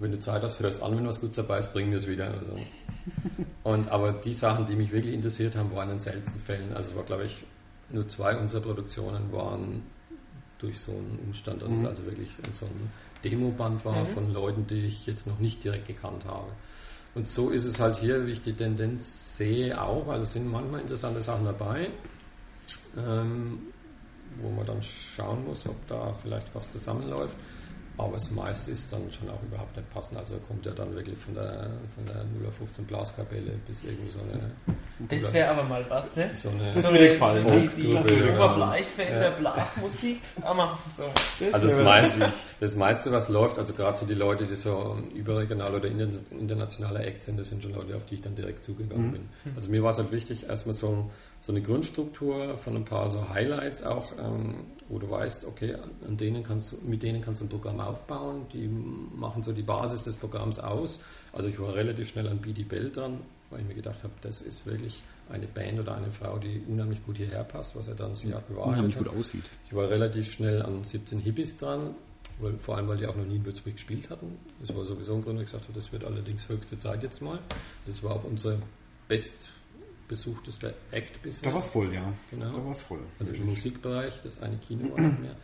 [0.00, 2.32] wenn du Zeit hast, hörst an, wenn was Gutes dabei ist, bringen wir es wieder.
[2.32, 2.56] Also.
[3.62, 6.74] Und, aber die Sachen, die mich wirklich interessiert haben, waren in seltensten Fällen.
[6.74, 7.44] Also es war, glaube ich,
[7.90, 9.82] nur zwei unserer Produktionen waren
[10.60, 11.80] durch so einen Umstand, dass mhm.
[11.80, 12.90] es also wirklich so ein
[13.24, 14.06] Demoband war mhm.
[14.06, 16.50] von Leuten, die ich jetzt noch nicht direkt gekannt habe.
[17.14, 20.08] Und so ist es halt hier, wie ich die Tendenz sehe, auch.
[20.08, 21.90] Also sind manchmal interessante Sachen dabei,
[22.96, 23.58] ähm,
[24.40, 27.36] wo man dann schauen muss, ob da vielleicht was zusammenläuft.
[28.00, 30.18] Aber das meiste ist dann schon auch überhaupt nicht passend.
[30.18, 34.50] Also kommt ja dann wirklich von der, von der 015 Blaskapelle bis irgendwie so eine.
[35.08, 36.30] Das wäre aber mal was, ne?
[36.32, 37.46] So eine das würde gefallen.
[37.46, 39.30] Die, die, die Oberbleifelder ja.
[39.30, 40.20] Blasmusik.
[40.40, 41.04] Aber so.
[41.38, 44.98] Das also das meiste, das meiste, was läuft, also gerade so die Leute, die so
[45.14, 49.08] überregional oder internationaler Act sind, das sind schon Leute, auf die ich dann direkt zugegangen
[49.08, 49.12] mhm.
[49.12, 49.28] bin.
[49.56, 53.28] Also mir war es halt wichtig, erstmal so, so eine Grundstruktur von ein paar so
[53.28, 55.76] Highlights auch ähm, wo du weißt, okay,
[56.06, 60.04] an denen kannst, mit denen kannst du ein Programm aufbauen, die machen so die Basis
[60.04, 60.98] des Programms aus.
[61.32, 63.20] Also ich war relativ schnell an BD Bell dran,
[63.50, 67.04] weil ich mir gedacht habe, das ist wirklich eine Band oder eine Frau, die unheimlich
[67.06, 69.44] gut hierher passt, was er dann sich auch bewahrheitet Unheimlich gut aussieht.
[69.66, 71.94] Ich war relativ schnell an 17 Hippies dran,
[72.40, 74.38] weil, vor allem, weil die auch noch nie in Würzburg gespielt hatten.
[74.60, 77.22] Das war sowieso ein Grund, wo ich gesagt habe, das wird allerdings höchste Zeit jetzt
[77.22, 77.38] mal.
[77.86, 78.60] Das war auch unsere
[79.06, 79.52] best
[80.10, 81.48] besuchtester Act bisher.
[81.48, 82.12] Da war es voll, ja.
[82.30, 82.50] Genau.
[82.50, 82.98] Da war es voll.
[83.20, 85.36] Also im Musikbereich, das eine Kino war nicht mehr.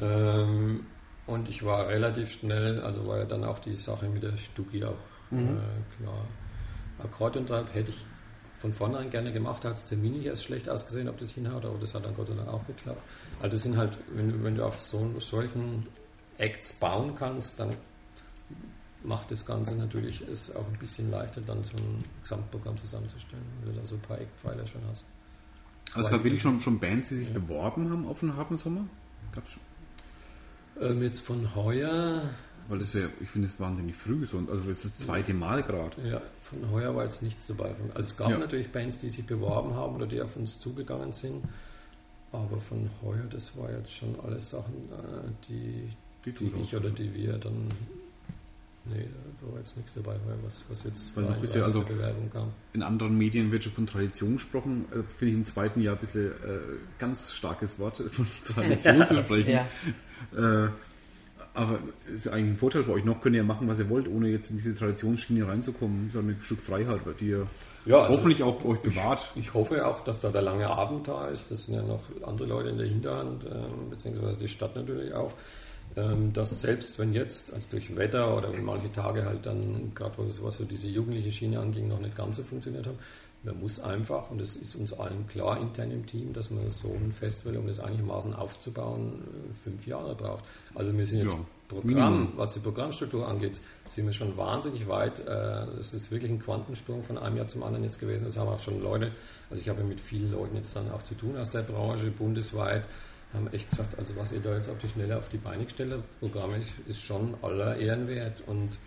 [0.00, 0.86] Ähm,
[1.26, 4.84] und ich war relativ schnell, also war ja dann auch die Sache mit der Stugi
[4.84, 4.94] auch
[5.30, 5.58] mhm.
[5.58, 6.26] äh, klar.
[7.02, 8.06] Akkordeontreib hätte ich
[8.58, 11.78] von vornherein gerne gemacht, da hat es terminlich erst schlecht ausgesehen, ob das hinhaut, aber
[11.78, 13.02] das hat dann Gott sei Dank auch geklappt.
[13.40, 15.88] Also das sind halt, wenn, wenn du auf so, solchen
[16.38, 17.74] Acts bauen kannst, dann
[19.04, 23.72] macht das Ganze natürlich es auch ein bisschen leichter, dann so ein Gesamtprogramm zusammenzustellen, weil
[23.72, 25.04] du da so ein paar Eckpfeiler schon hast.
[25.94, 27.34] Also es gab wirklich schon, schon Bands, die sich ja.
[27.34, 28.86] beworben haben auf den Hafensommer?
[29.32, 29.62] Gab es schon?
[30.80, 32.30] Ähm, jetzt von heuer.
[32.68, 35.62] Weil das wäre, ich finde es wahnsinnig früh, so, also das ist das zweite Mal
[35.62, 36.08] gerade.
[36.08, 37.74] Ja, von heuer war jetzt nichts dabei.
[37.94, 38.38] Also es gab ja.
[38.38, 41.44] natürlich Bands, die sich beworben haben oder die auf uns zugegangen sind,
[42.30, 45.88] aber von heuer, das war jetzt schon alles Sachen, äh, die,
[46.24, 47.68] die, die ich oder die wir dann
[48.84, 49.08] Nee,
[49.40, 52.52] da war jetzt nichts dabei, was, was jetzt Weil noch bisschen, also Bewerbung kam.
[52.72, 54.86] In anderen Medien wird schon von Tradition gesprochen.
[54.90, 56.58] Äh, Finde ich im zweiten Jahr ein bisschen äh,
[56.98, 59.50] ganz starkes Wort, von Tradition zu sprechen.
[59.52, 59.66] Ja.
[60.36, 60.70] Äh,
[61.54, 63.04] aber es ist eigentlich ein Vorteil für euch.
[63.04, 66.10] Noch könnt ihr machen, was ihr wollt, ohne jetzt in diese Traditionsschiene reinzukommen.
[66.10, 67.46] So ein Stück Freiheit, die ihr
[67.84, 69.30] ja, also hoffentlich auch euch bewahrt.
[69.34, 71.50] Ich, ich, hoffe auch, dass da der lange Abend da ist.
[71.50, 73.48] Das sind ja noch andere Leute in der Hinterhand, äh,
[73.90, 75.32] beziehungsweise die Stadt natürlich auch.
[75.94, 80.42] Ähm, dass selbst wenn jetzt, also durch Wetter oder manche Tage halt dann, gerade was,
[80.42, 82.98] was so diese jugendliche Schiene anging, noch nicht ganz so funktioniert haben,
[83.44, 86.88] man muss einfach, und es ist uns allen klar intern im Team, dass man so
[86.88, 90.44] ein Festival, um das einigermaßen aufzubauen, äh, fünf Jahre braucht.
[90.74, 91.38] Also wir sind jetzt ja,
[91.68, 95.20] Programm, was die Programmstruktur angeht, sind wir schon wahnsinnig weit.
[95.20, 98.24] Es äh, ist wirklich ein Quantensprung von einem Jahr zum anderen jetzt gewesen.
[98.24, 99.10] Das haben auch schon Leute,
[99.50, 102.88] also ich habe mit vielen Leuten jetzt dann auch zu tun aus der Branche, bundesweit,
[103.34, 105.92] haben echt gesagt, also was ihr da jetzt auf die Schnelle auf die Beine gestellt
[105.92, 108.78] habt, Programm ist, ist schon aller Ehren wert und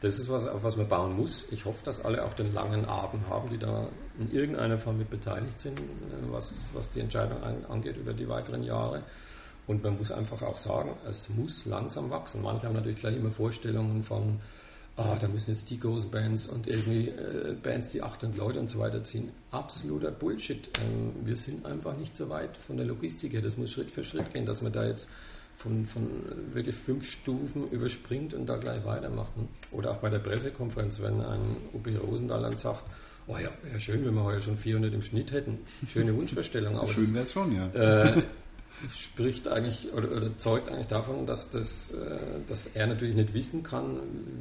[0.00, 1.44] das ist was, auf was man bauen muss.
[1.50, 3.88] Ich hoffe, dass alle auch den langen Abend haben, die da
[4.18, 5.82] in irgendeiner Form mit beteiligt sind, äh,
[6.30, 9.02] was, was die Entscheidung angeht über die weiteren Jahre.
[9.66, 12.42] Und man muss einfach auch sagen, es muss langsam wachsen.
[12.42, 14.40] Manche haben natürlich gleich immer Vorstellungen von
[14.96, 18.70] ah, da müssen jetzt die großen Bands und irgendwie äh, Bands, die 800 Leute und
[18.70, 19.30] so weiter ziehen.
[19.50, 20.68] Absoluter Bullshit.
[20.78, 23.42] Ähm, wir sind einfach nicht so weit von der Logistik her.
[23.42, 25.10] Das muss Schritt für Schritt gehen, dass man da jetzt
[25.56, 26.08] von, von
[26.52, 29.32] wirklich fünf Stufen überspringt und da gleich weitermacht.
[29.72, 32.84] Oder auch bei der Pressekonferenz, wenn ein OP Rosendahl dann sagt,
[33.26, 35.58] oh ja, wäre schön, wenn wir heute schon 400 im Schnitt hätten.
[35.88, 36.76] Schöne Wunschvorstellung.
[36.76, 37.68] Aber schön wäre es schon, ja.
[37.68, 38.22] Äh,
[38.96, 42.18] spricht eigentlich oder, oder, zeugt eigentlich davon, dass, das, äh,
[42.48, 44.00] dass er natürlich nicht wissen kann,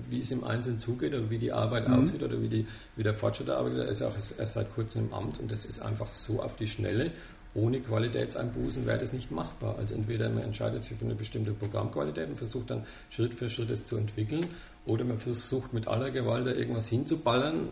[0.09, 2.01] wie es im Einzelnen zugeht oder wie die Arbeit mhm.
[2.01, 3.79] aussieht oder wie, die, wie der Fortschritt der Arbeit ist.
[3.79, 6.67] Er ist auch erst seit kurzem im Amt und das ist einfach so auf die
[6.67, 7.11] Schnelle.
[7.55, 9.75] Ohne Qualitätseinbußen wäre das nicht machbar.
[9.77, 13.69] Also entweder man entscheidet sich für eine bestimmte Programmqualität und versucht dann Schritt für Schritt
[13.69, 14.47] es zu entwickeln
[14.85, 17.69] oder man versucht mit aller Gewalt da irgendwas hinzuballern,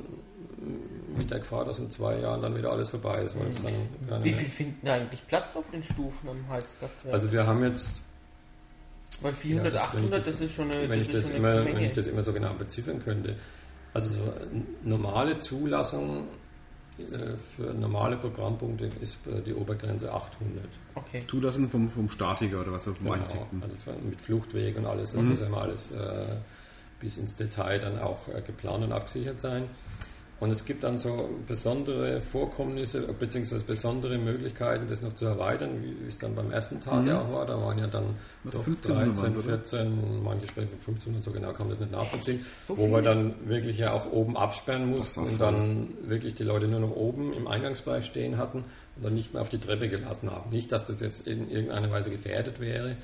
[1.17, 3.35] mit der Gefahr, dass in zwei Jahren dann wieder alles vorbei ist.
[3.37, 7.13] Weil Wie viel finden eigentlich Platz auf den Stufen am Heizkraftwerk?
[7.13, 8.01] Also wir haben jetzt
[9.21, 11.77] weil 400, ja, das, 800, das, das, ist schon eine, wenn ich das, immer, Wenn
[11.77, 13.35] ich das immer so genau beziffern könnte.
[13.93, 14.33] Also so
[14.83, 16.27] normale Zulassung
[16.97, 20.63] äh, für normale Programmpunkte ist die Obergrenze 800.
[20.95, 21.23] Okay.
[21.27, 25.21] Zulassung vom, vom Statiker oder was auf dem genau, Also mit Fluchtweg und alles, das
[25.21, 25.29] mhm.
[25.29, 26.25] muss ja immer alles äh,
[27.01, 29.67] bis ins Detail dann auch äh, geplant und abgesichert sein.
[30.41, 33.59] Und es gibt dann so besondere Vorkommnisse bzw.
[33.59, 37.09] besondere Möglichkeiten, das noch zu erweitern, wie es dann beim ersten Tag mhm.
[37.09, 37.45] ja auch war.
[37.45, 41.53] Da waren ja dann Was, 15 13, 14, manche sprechen von 15 und so genau
[41.53, 45.19] kann man das nicht nachvollziehen, so wo wir dann wirklich ja auch oben absperren mussten
[45.19, 48.63] und dann wirklich die Leute nur noch oben im Eingangsbereich stehen hatten
[48.95, 50.49] und dann nicht mehr auf die Treppe gelassen haben.
[50.49, 52.97] Nicht, dass das jetzt in irgendeiner Weise gefährdet wäre.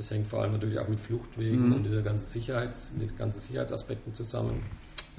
[0.00, 1.74] Das hängt vor allem natürlich auch mit Fluchtwegen mhm.
[1.74, 4.62] und dieser ganzen Sicherheits, die ganzen Sicherheitsaspekten zusammen.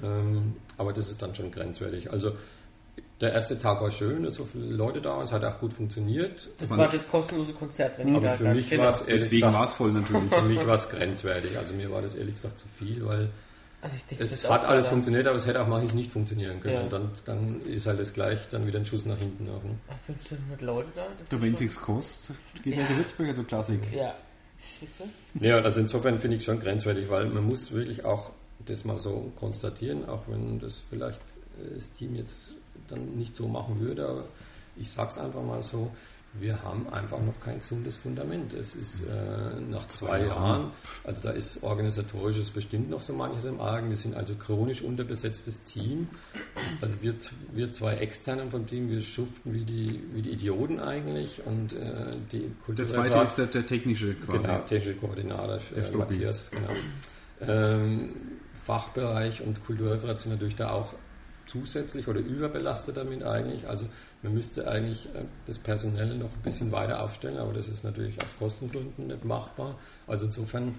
[0.02, 2.10] Ähm, aber das ist dann schon grenzwertig.
[2.10, 2.32] Also
[3.20, 6.50] der erste Tag war schön, so viele Leute da, es hat auch gut funktioniert.
[6.58, 9.72] Es war das kostenlose Konzert, wenn ich Aber für mich war es Deswegen war es
[9.72, 10.28] voll natürlich.
[10.28, 11.56] Für mich war es grenzwertig.
[11.56, 13.30] Also mir war das ehrlich gesagt zu viel, weil
[13.82, 16.74] also denke, es hat alles funktioniert, aber es hätte auch manchmal nicht funktionieren können.
[16.74, 16.80] Ja.
[16.80, 19.48] Und dann, dann ist halt das gleich dann wieder ein Schuss nach hinten.
[19.48, 19.78] Auch, ne?
[20.08, 21.06] 1500 Leute da?
[21.30, 23.80] Du, wenn es kostet, geht ja, der Würzburger so Klassik.
[23.94, 24.16] Ja.
[25.40, 28.30] Ja, also insofern finde ich schon grenzwertig, weil man muss wirklich auch
[28.66, 31.20] das mal so konstatieren, auch wenn das vielleicht
[31.60, 32.52] äh, das Team jetzt
[32.88, 34.24] dann nicht so machen würde, aber
[34.76, 35.90] ich sage es einfach mal so,
[36.34, 38.54] wir haben einfach noch kein gesundes Fundament.
[38.54, 40.70] Es ist äh, nach zwei Jahren,
[41.04, 43.90] also da ist organisatorisches bestimmt noch so manches im Argen.
[43.90, 46.08] Wir sind also chronisch unterbesetztes Team.
[46.80, 47.14] Also wir,
[47.52, 51.42] wir zwei Externen vom Team, wir schuften wie die, wie die Idioten eigentlich.
[51.44, 54.46] Und äh, die Der zweite ist der, der, technische quasi.
[54.46, 56.70] Genau, technische Koordinator, äh, Matthias, genau.
[57.40, 58.14] Ähm,
[58.64, 60.94] Fachbereich und Kulturreferat sind natürlich da auch
[61.46, 63.68] zusätzlich oder überbelastet damit eigentlich.
[63.68, 63.86] Also
[64.22, 68.20] man müsste eigentlich äh, das Personelle noch ein bisschen weiter aufstellen, aber das ist natürlich
[68.22, 69.78] aus Kostengründen nicht machbar.
[70.06, 70.74] Also insofern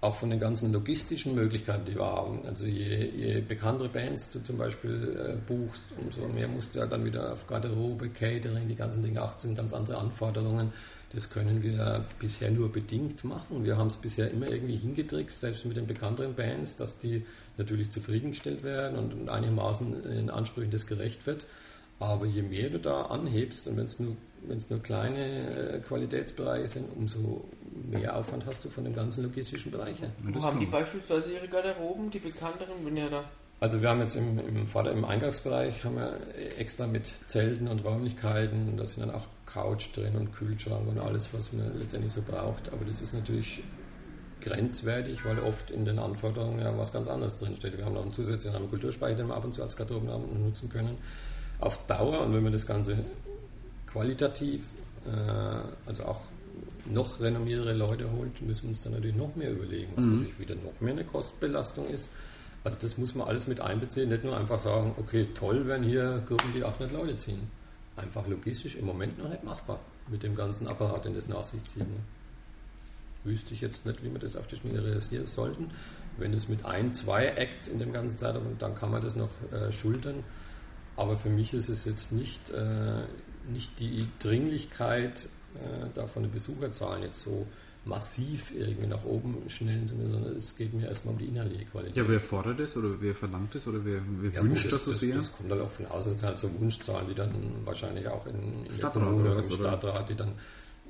[0.00, 2.44] auch von den ganzen logistischen Möglichkeiten, die wir haben.
[2.46, 6.86] Also je, je bekanntere Bands du zum Beispiel äh, buchst, umso mehr musst du ja
[6.86, 10.72] dann wieder auf Garderobe, Catering, die ganzen Dinge achten, ganz andere Anforderungen.
[11.12, 13.64] Das können wir bisher nur bedingt machen.
[13.64, 17.24] Wir haben es bisher immer irgendwie hingetrickst, selbst mit den bekannteren Bands, dass die
[17.56, 21.46] natürlich zufriedengestellt werden und einigermaßen in Ansprüchen das gerecht wird.
[21.98, 26.68] Aber je mehr du da anhebst und wenn es nur, wenn's nur kleine äh, Qualitätsbereiche
[26.68, 27.44] sind, umso
[27.90, 30.12] mehr Aufwand hast du von den ganzen logistischen Bereichen.
[30.22, 33.24] Wo haben die beispielsweise ihre Garderoben, die bekannteren, wenn ja da
[33.60, 36.18] also wir haben jetzt im, im, Vater, im Eingangsbereich haben wir
[36.58, 41.30] extra mit Zelten und Räumlichkeiten, da sind dann auch Couch drin und Kühlschrank und alles,
[41.32, 42.72] was man letztendlich so braucht.
[42.72, 43.62] Aber das ist natürlich
[44.40, 47.76] grenzwertig, weil oft in den Anforderungen ja was ganz anderes drinsteht.
[47.76, 50.08] Wir haben noch einen zusätzlichen Kulturspeicher, den wir ab und zu als Garderoben
[50.42, 50.96] nutzen können.
[51.58, 52.98] Auf Dauer und wenn man das Ganze
[53.86, 54.62] qualitativ,
[55.06, 56.20] äh, also auch
[56.86, 60.12] noch renommiertere Leute holt, müssen wir uns dann natürlich noch mehr überlegen, was mhm.
[60.12, 62.08] natürlich wieder noch mehr eine Kostbelastung ist.
[62.64, 66.22] Also das muss man alles mit einbeziehen, nicht nur einfach sagen, okay, toll, wenn hier
[66.26, 67.50] Gruppen die 800 Leute ziehen.
[67.96, 71.62] Einfach logistisch im Moment noch nicht machbar mit dem ganzen Apparat, den das nach sich
[71.64, 71.88] zieht.
[71.88, 71.96] Ne?
[73.24, 75.70] Wüsste ich jetzt nicht, wie wir das auf die Schnelle realisieren sollten.
[76.16, 79.30] Wenn es mit ein, zwei Acts in dem ganzen Zeitraum, dann kann man das noch
[79.52, 80.24] äh, schultern.
[80.96, 83.02] Aber für mich ist es jetzt nicht, äh,
[83.48, 87.46] nicht die Dringlichkeit, äh, da von den Besucherzahlen jetzt so
[87.88, 91.96] massiv irgendwie nach oben schnellen, sondern es geht mir erstmal um die innerliche Qualität.
[91.96, 94.84] Ja, wer fordert das oder wer verlangt das oder wer, wer ja, wünscht das, das
[94.84, 95.16] so sehr?
[95.16, 97.32] Das kommt halt auch von außen, halt so Wunschzahlen, die dann
[97.64, 100.32] wahrscheinlich auch in, in der Kommune oder im Stadtrat, die dann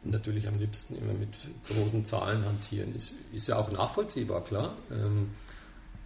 [0.05, 1.30] natürlich am liebsten immer mit
[1.68, 2.94] großen Zahlen hantieren.
[2.94, 4.76] Ist, ist ja auch nachvollziehbar, klar.
[4.90, 5.30] Ähm,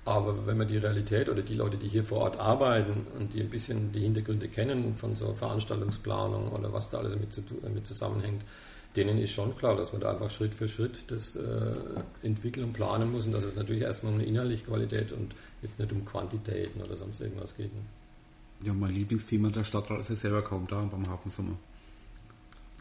[0.04, 3.40] aber wenn man die Realität oder die Leute, die hier vor Ort arbeiten und die
[3.40, 7.30] ein bisschen die Hintergründe kennen von so Veranstaltungsplanung oder was da alles mit,
[7.72, 8.42] mit zusammenhängt,
[8.96, 11.42] denen ist schon klar, dass man da einfach Schritt für Schritt das äh,
[12.22, 15.78] entwickeln und planen muss und dass es natürlich erstmal um eine innerliche Qualität und jetzt
[15.78, 17.72] nicht um Quantitäten oder sonst irgendwas geht.
[17.72, 17.80] Ne?
[18.64, 21.56] Ja, mein Lieblingsthema der Stadtrat ist ja selber kaum da beim Hafensommer.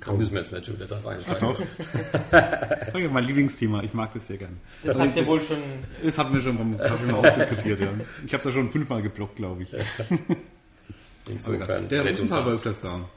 [0.02, 1.38] Kaum müssen wir jetzt nicht schon wieder da reinsteigen.
[1.42, 2.32] Ach doch.
[2.32, 4.58] das ist mein Lieblingsthema, ich mag das sehr gern.
[4.84, 5.58] Das also, habt ihr wohl schon...
[6.04, 7.94] Das hatten wir schon beim Kaffee ausdiskutiert, ja.
[8.26, 9.70] Ich habe es ja schon fünfmal geblockt, glaube ich.
[11.30, 11.88] Insofern.
[11.88, 13.08] Der Rosenthal war öfters da.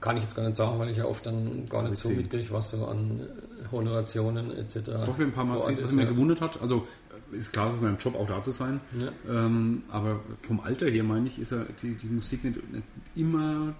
[0.00, 2.50] Kann ich jetzt gar nicht sagen, weil ich ja oft dann gar nicht so mitkriege,
[2.50, 3.26] was so an
[3.70, 4.80] Honorationen etc.
[5.06, 6.10] Doch, wir ein paar Mal gesehen, was mich ja.
[6.10, 6.60] gewundert hat.
[6.60, 6.86] Also
[7.32, 8.80] ist klar, es ist ein Job, auch da zu sein.
[8.98, 9.12] Ja.
[9.28, 13.74] Ähm, aber vom Alter her, meine ich, ist ja die, die Musik nicht, nicht, immer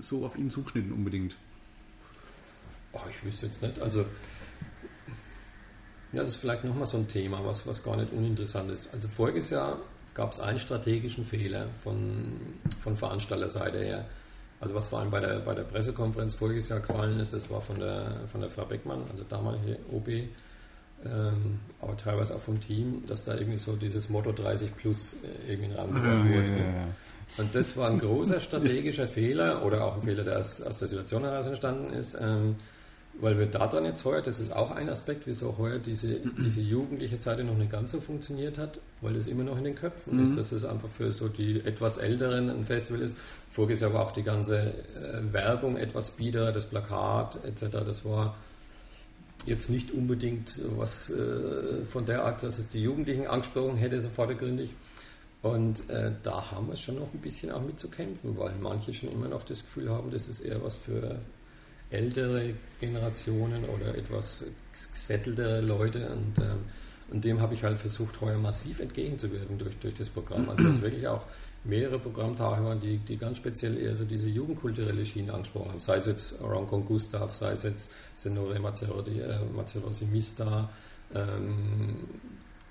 [0.00, 1.36] so auf ihn zugeschnitten unbedingt.
[2.92, 3.80] Oh, ich wüsste jetzt nicht.
[3.80, 4.04] Also
[6.12, 8.92] ja, das ist vielleicht nochmal so ein Thema, was, was gar nicht uninteressant ist.
[8.94, 9.78] Also voriges Jahr
[10.14, 12.38] gab es einen strategischen Fehler von,
[12.80, 14.06] von Veranstalterseite her.
[14.64, 17.60] Also was vor allem bei der, bei der Pressekonferenz voriges Jahr gefallen ist, das war
[17.60, 23.04] von der, von der Frau Beckmann, also damalige OB, ähm, aber teilweise auch vom Team,
[23.06, 26.48] dass da irgendwie so dieses Motto 30 plus äh, irgendwie in Rahmen gebracht wurde.
[26.48, 26.88] Ja, ja, ja.
[27.36, 30.88] Und das war ein großer strategischer Fehler oder auch ein Fehler, der aus, aus der
[30.88, 32.16] Situation heraus entstanden ist.
[32.18, 32.56] Ähm,
[33.20, 36.60] weil wir da dann jetzt heuer, das ist auch ein Aspekt, wieso heuer diese, diese
[36.60, 40.16] jugendliche Seite noch nicht ganz so funktioniert hat, weil es immer noch in den Köpfen
[40.16, 40.22] mhm.
[40.22, 43.16] ist, dass es einfach für so die etwas Älteren ein Festival ist.
[43.50, 48.36] Voriges Jahr war auch die ganze äh, Werbung etwas bieder, das Plakat etc., das war
[49.46, 54.08] jetzt nicht unbedingt was äh, von der Art, dass es die Jugendlichen angesprochen hätte, so
[54.08, 54.70] vordergründig.
[55.42, 58.94] Und äh, da haben wir schon noch ein bisschen auch mit zu kämpfen, weil manche
[58.94, 61.18] schon immer noch das Gefühl haben, das ist eher was für
[61.94, 64.44] ältere Generationen oder etwas
[64.92, 66.08] gesetteltere Leute.
[66.10, 66.58] Und, ähm,
[67.10, 70.48] und dem habe ich halt versucht, heuer massiv entgegenzuwirken durch, durch das Programm.
[70.48, 71.22] Also es wirklich auch
[71.64, 75.80] mehrere Programmtage waren, die, die ganz speziell eher so diese jugendkulturelle Schiene angesprochen haben.
[75.80, 79.38] Sei es jetzt Rancon Gustav, sei es jetzt Senore Mazzerotti, äh.
[81.14, 81.96] Ähm,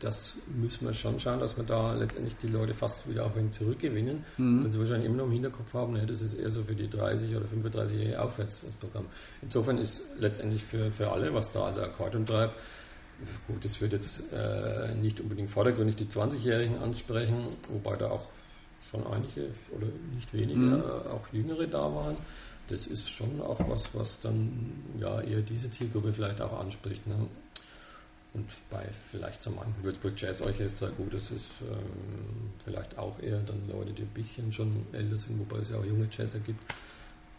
[0.04, 3.38] das müssen wir schon schauen, dass wir da letztendlich die Leute fast wieder auch ein
[3.38, 4.24] wenig zurückgewinnen.
[4.38, 4.64] Mhm.
[4.64, 6.90] Wenn sie wahrscheinlich immer noch im Hinterkopf haben, ne, das ist eher so für die
[6.90, 9.06] 30 oder 35-Jährige aufwärts das Programm.
[9.42, 12.56] Insofern ist letztendlich für, für alle, was da also Akkordeon treibt,
[13.48, 18.28] gut, das wird jetzt äh, nicht unbedingt vordergründig die 20-Jährigen ansprechen, wobei da auch
[18.92, 20.74] schon einige oder nicht wenige, mhm.
[20.74, 22.18] Äh, auch Jüngere da waren.
[22.68, 27.06] Das ist schon auch was, was dann ja eher diese Zielgruppe vielleicht auch anspricht.
[27.08, 27.28] Ne?
[28.34, 33.40] Und bei vielleicht so manchen Würzburg Jazz Orchester, gut, das ist ähm, vielleicht auch eher
[33.42, 36.60] dann Leute, die ein bisschen schon älter sind, wobei es ja auch junge Jazzer gibt.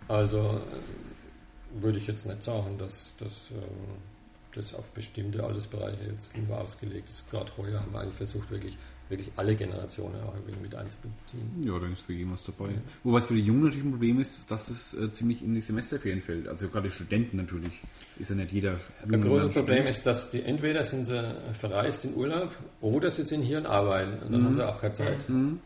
[0.06, 6.36] Also äh, würde ich jetzt nicht sagen, dass, dass äh, das auf bestimmte Altersbereiche jetzt
[6.36, 7.28] nur ausgelegt ist.
[7.28, 8.76] Gerade heuer haben wir eigentlich versucht, wirklich
[9.08, 11.62] wirklich alle Generationen auch irgendwie mit einzubeziehen.
[11.62, 12.70] Ja, da ist für jeden was dabei.
[12.70, 12.78] Ja.
[13.02, 15.60] Wobei es für die Jungen natürlich ein Problem ist, dass es äh, ziemlich in die
[15.60, 16.48] Semesterferien fällt.
[16.48, 17.72] Also gerade Studenten natürlich
[18.18, 18.80] ist ja nicht jeder.
[19.02, 23.42] Ein großes Problem ist, dass die entweder sind sie verreist in Urlaub oder sie sind
[23.42, 24.46] hier und arbeiten und dann mhm.
[24.46, 25.28] haben sie auch keine Zeit.
[25.28, 25.60] Mhm.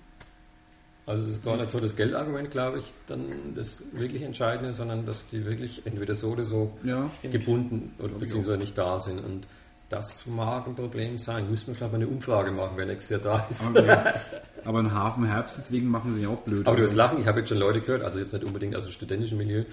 [1.08, 5.06] Also es ist gar nicht so das Geldargument, glaube ich, dann das wirklich Entscheidende, sondern
[5.06, 9.24] dass die wirklich entweder so oder so ja, gebunden oder beziehungsweise nicht da sind.
[9.24, 9.48] Und
[9.88, 11.50] das mag ein Problem sein.
[11.50, 13.62] Müssen wir vielleicht mal eine Umfrage machen, wer nächstes Jahr da ist.
[13.68, 13.96] Okay.
[14.64, 16.66] Aber ein Hafen Herbst, deswegen machen sie ja auch blöd.
[16.66, 18.84] Aber du wirst lachen, ich habe jetzt schon Leute gehört, also jetzt nicht unbedingt aus
[18.84, 19.64] dem studentischen Milieu,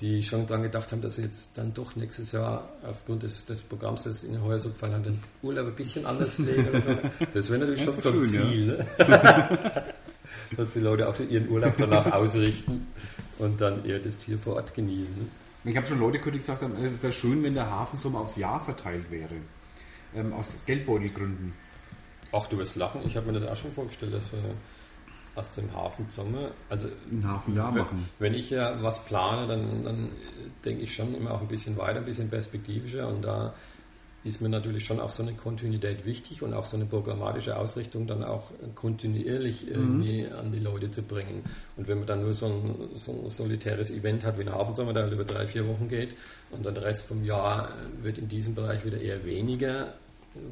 [0.00, 3.62] die schon daran gedacht haben, dass sie jetzt dann doch nächstes Jahr aufgrund des, des
[3.62, 6.82] Programms, das ihnen heuer so gefallen hat, den Urlaub ein bisschen anders pflegen.
[6.82, 6.96] So.
[7.32, 8.86] Das wäre natürlich das schon so ein Ziel.
[8.98, 9.06] Ja.
[9.06, 9.84] Ne?
[10.56, 12.86] dass die Leute auch ihren Urlaub danach ausrichten
[13.38, 15.47] und dann eher das Ziel vor Ort genießen.
[15.64, 18.36] Ich habe schon Leute gehört, die gesagt haben, es wäre schön, wenn der Hafensommer aufs
[18.36, 19.34] Jahr verteilt wäre.
[20.14, 21.52] Ähm, aus Geldbeutelgründen.
[22.32, 23.02] Ach, du wirst lachen.
[23.04, 24.38] Ich habe mir das auch schon vorgestellt, dass wir
[25.34, 26.88] aus dem Hafensommer, also
[27.22, 28.08] Hafenjahr machen.
[28.18, 30.08] Wenn ich ja was plane, dann, dann
[30.64, 33.54] denke ich schon immer auch ein bisschen weiter, ein bisschen perspektivischer und da
[34.24, 38.06] ist mir natürlich schon auch so eine Kontinuität wichtig und auch so eine programmatische Ausrichtung
[38.06, 39.72] dann auch kontinuierlich mhm.
[39.72, 40.38] irgendwie mhm.
[40.38, 41.44] an die Leute zu bringen.
[41.76, 44.92] Und wenn man dann nur so ein, so ein solitäres Event hat wie ein Hafensommer,
[44.92, 46.16] der über drei, vier Wochen geht
[46.50, 47.70] und dann der Rest vom Jahr
[48.02, 49.94] wird in diesem Bereich wieder eher weniger,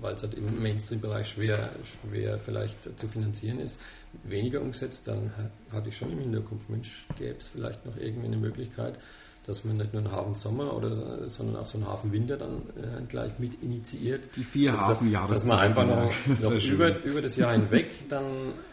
[0.00, 3.80] weil es halt im Mainstream-Bereich schwer, schwer vielleicht zu finanzieren ist,
[4.24, 5.32] weniger umgesetzt, dann
[5.70, 8.98] hatte ich schon im Hinterkopf, Mensch, gäbe es vielleicht noch irgendwie eine Möglichkeit,
[9.46, 12.62] dass man nicht nur einen Hafen Sommer oder sondern auch so einen Hafen Winter dann
[12.76, 14.28] äh, gleich mit initiiert.
[14.36, 15.32] Die vier dass, Hafenjahre.
[15.32, 18.24] Dass man einfach noch, noch über, über das Jahr hinweg dann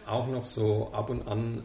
[0.08, 1.64] auch noch so ab und an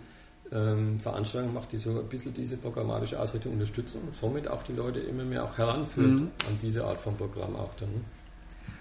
[0.53, 4.73] ähm, Veranstaltungen macht, die so ein bisschen diese programmatische Ausrichtung unterstützen und somit auch die
[4.73, 6.31] Leute immer mehr auch heranführt mhm.
[6.47, 7.91] an diese Art von Programm auch dann.
[7.91, 8.01] Ne?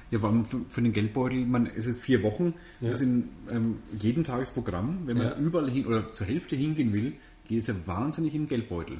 [0.09, 2.89] Ja, vor allem für, für, den Geldbeutel, man ist jetzt vier Wochen, ja.
[2.89, 5.35] das sind ähm, jeden Tagesprogramm, wenn man ja.
[5.37, 7.13] überall hin oder zur Hälfte hingehen will,
[7.45, 8.99] geht es ja wahnsinnig in den Geldbeutel.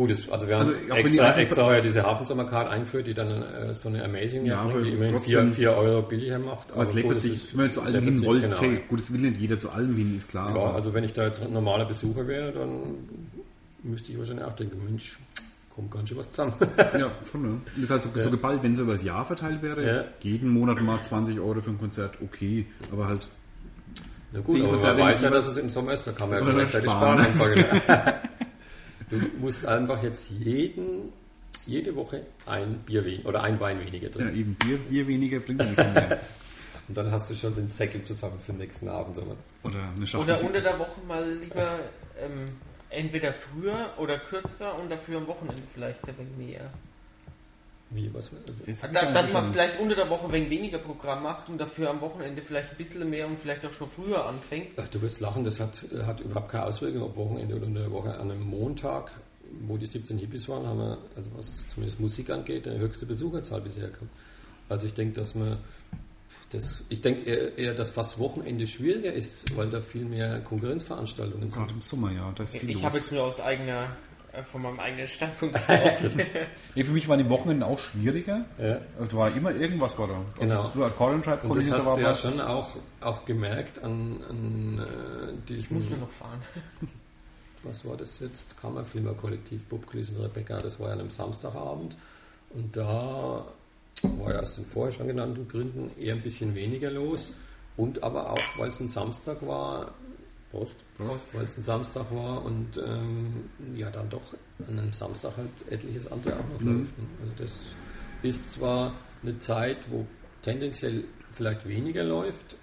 [0.00, 3.90] Gut, also wir haben also, extra, extra heuer diese Hafensommercard eingeführt, die dann äh, so
[3.90, 6.68] eine Amazing ja, bringt, die immerhin 4, 4 Euro billiger macht.
[6.74, 8.48] Was läppert sich, wenn man zu allem hin wollte.
[8.48, 8.80] Genau.
[8.88, 10.56] Gut, das will nicht jeder zu allem hin, ist klar.
[10.56, 13.10] Ja, also wenn ich da jetzt ein normaler Besucher wäre, dann
[13.82, 15.18] müsste ich wahrscheinlich auch denken, Mensch,
[15.74, 16.54] kommt ganz schön was zusammen.
[16.98, 17.60] ja, schon, ne?
[17.74, 18.24] Das ist halt so, ja.
[18.24, 20.04] so geballt, wenn es über das Jahr verteilt wäre, ja.
[20.20, 23.28] jeden Monat mal 20 Euro für ein Konzert, okay, aber halt
[24.32, 26.52] na gut, aber man weiß ja, dass es im Sommer ist, da kann man ja
[26.54, 27.22] gleichzeitig sparen.
[27.34, 28.14] sparen
[29.10, 31.12] Du musst einfach jetzt jeden,
[31.66, 34.34] jede Woche ein Bier weniger oder ein Wein weniger trinken.
[34.34, 36.20] Ja, eben Bier, Bier weniger bringt nicht mehr.
[36.88, 39.14] Und dann hast du schon den Säckel zusammen für den nächsten Abend.
[39.14, 39.36] Sommer.
[39.62, 40.34] Oder eine Schachtel.
[40.34, 41.78] Oder unter der Woche mal lieber
[42.20, 42.44] ähm,
[42.88, 46.70] entweder früher oder kürzer und dafür am Wochenende vielleicht ein wenig mehr.
[47.90, 48.30] Wie, was?
[48.66, 51.90] Also da, dass man vielleicht unter der Woche ein wenig weniger Programm macht und dafür
[51.90, 54.68] am Wochenende vielleicht ein bisschen mehr und vielleicht auch schon früher anfängt.
[54.76, 57.90] Ach, du wirst lachen, das hat, hat überhaupt keine Auswirkung, ob Wochenende oder unter der
[57.90, 58.14] Woche.
[58.14, 59.10] An einem Montag,
[59.66, 63.60] wo die 17 Hippies waren, haben wir, also was zumindest Musik angeht, eine höchste Besucherzahl
[63.60, 64.10] bisher gehabt.
[64.68, 65.58] Also ich denke, dass man
[66.50, 71.50] das, ich denke eher, eher, dass fast Wochenende schwieriger ist, weil da viel mehr Konkurrenzveranstaltungen
[71.50, 71.60] sind.
[71.60, 72.32] Gerade im Sommer, ja.
[72.38, 74.09] ich habe jetzt nur aus eigener äh,
[74.50, 75.58] von meinem eigenen Standpunkt.
[76.74, 78.44] Nee, für mich waren die Wochenenden auch schwieriger.
[78.58, 78.78] Ja.
[78.98, 80.24] Also, da war immer irgendwas war da.
[80.38, 80.68] Genau.
[80.70, 82.20] So Akkordeon schreibt Und das da hast war du ja was.
[82.20, 86.40] schon auch, auch gemerkt an, an äh, Ich diesem, muss nur noch fahren.
[87.64, 88.56] was war das jetzt?
[88.60, 91.96] Kammerfilmer-Kollektiv Bob Gleason Rebecca, das war ja an einem Samstagabend.
[92.50, 93.44] Und da
[94.02, 97.32] war ja aus den vorher schon genannten Gründen eher ein bisschen weniger los.
[97.76, 99.92] Und aber auch, weil es ein Samstag war,
[100.50, 101.34] Prost, Prost.
[101.34, 103.30] weil es ein Samstag war und ähm,
[103.76, 104.34] ja dann doch
[104.68, 106.78] an einem Samstag halt etliches andere auch noch Mhm.
[106.80, 106.92] läuft.
[107.22, 107.52] Also das
[108.22, 110.06] ist zwar eine Zeit, wo
[110.42, 112.56] tendenziell vielleicht weniger läuft,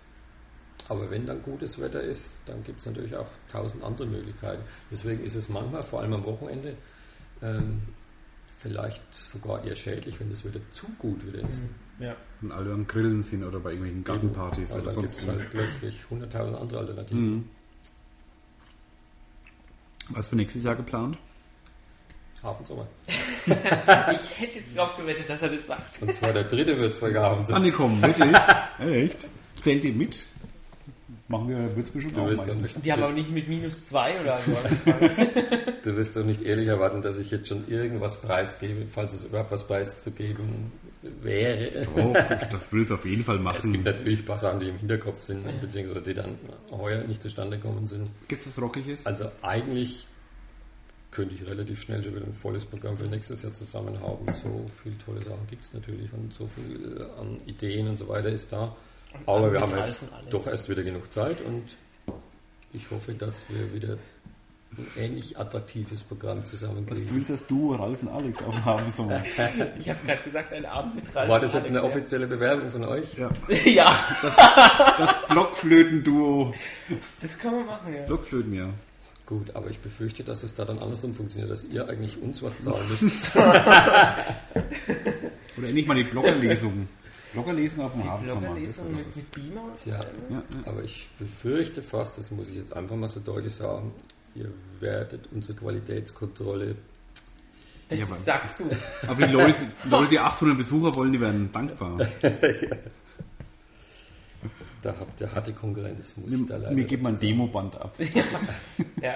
[0.89, 4.63] aber wenn dann gutes Wetter ist, dann gibt es natürlich auch tausend andere Möglichkeiten.
[4.91, 6.75] Deswegen ist es manchmal, vor allem am Wochenende,
[7.41, 7.81] ähm,
[8.59, 11.61] vielleicht sogar eher schädlich, wenn das Wetter zu gut wieder ist.
[11.99, 12.15] Ja.
[12.41, 15.27] Und alle am Grillen sind oder bei irgendwelchen Gartenpartys Weil oder dann gibt sonst es
[15.27, 15.31] wo.
[15.31, 17.29] halt plötzlich hunderttausend andere Alternativen.
[17.35, 17.49] Mhm.
[20.09, 21.17] Was für nächstes Jahr geplant?
[22.43, 22.87] Hafensommer.
[23.47, 26.01] Ich hätte jetzt drauf gewettet, dass er das sagt.
[26.01, 27.57] Und zwar der dritte Würzburger Hafensommer.
[27.57, 28.35] Angekommen, wirklich?
[28.79, 29.27] Echt?
[29.61, 30.25] Zählt ihr mit?
[31.29, 32.73] Machen wir Würzburg Du auch meistens.
[32.73, 35.11] dann- Die haben aber nicht mit minus zwei oder so angefangen.
[35.83, 39.51] Du wirst doch nicht ehrlich erwarten, dass ich jetzt schon irgendwas preisgebe, falls es überhaupt
[39.51, 40.71] was preiszugeben
[41.21, 41.85] wäre.
[41.95, 42.13] Oh,
[42.51, 43.71] das will es auf jeden Fall Es machen.
[43.73, 46.35] gibt natürlich ein paar Sachen, die im Hinterkopf sind, beziehungsweise die dann
[46.71, 48.09] heuer nicht zustande gekommen sind.
[48.29, 49.05] Gibt es was Rockiges?
[49.05, 50.07] Also eigentlich
[51.11, 54.25] könnte ich relativ schnell schon wieder ein volles Programm für nächstes Jahr zusammen haben.
[54.43, 58.07] So viele tolle Sachen gibt es natürlich und so viel äh, an Ideen und so
[58.07, 58.75] weiter ist da.
[59.25, 60.29] Aber wir haben jetzt Alex.
[60.29, 61.63] doch erst wieder genug Zeit und
[62.73, 63.97] ich hoffe, dass wir wieder
[64.77, 67.15] ein ähnlich attraktives Programm Was zusammenkriegen.
[67.15, 69.23] willst das du, Ralf und Alex auf dem Hafensommer?
[69.79, 72.69] Ich habe gerade gesagt, ein Abend mit Ralf War das jetzt eine Alex, offizielle Bewerbung
[72.71, 73.05] von euch?
[73.17, 73.29] ja.
[73.65, 73.65] Ja.
[73.65, 73.95] ja,
[74.97, 76.53] Das Blockflöten-Duo.
[77.21, 78.03] das können wir machen, ja.
[78.03, 78.69] Blockflöten, ja.
[79.25, 82.61] Gut, aber ich befürchte, dass es da dann andersrum funktioniert, dass ihr eigentlich uns was
[82.61, 83.35] zahlen müsst.
[85.57, 86.87] Oder endlich mal die Bloggerlesung.
[87.37, 89.63] Bloggerlesung auf dem das Bloggerlesung mit, mit Beamer.
[89.63, 90.07] und Ja, allem.
[90.29, 90.43] Ja, ja.
[90.71, 93.91] aber ich befürchte fast, das muss ich jetzt einfach mal so deutlich sagen,
[94.35, 96.75] ihr werdet unsere Qualitätskontrolle
[97.89, 98.63] Das Ja, aber- sagst du.
[99.07, 101.97] Aber die Leute, Leute, die 800 Besucher wollen, die werden dankbar.
[104.83, 107.19] Da habt ihr harte Konkurrenz, muss ich da Mir, leider mir gibt man ein.
[107.19, 107.97] Demoband ab.
[109.01, 109.15] Ja.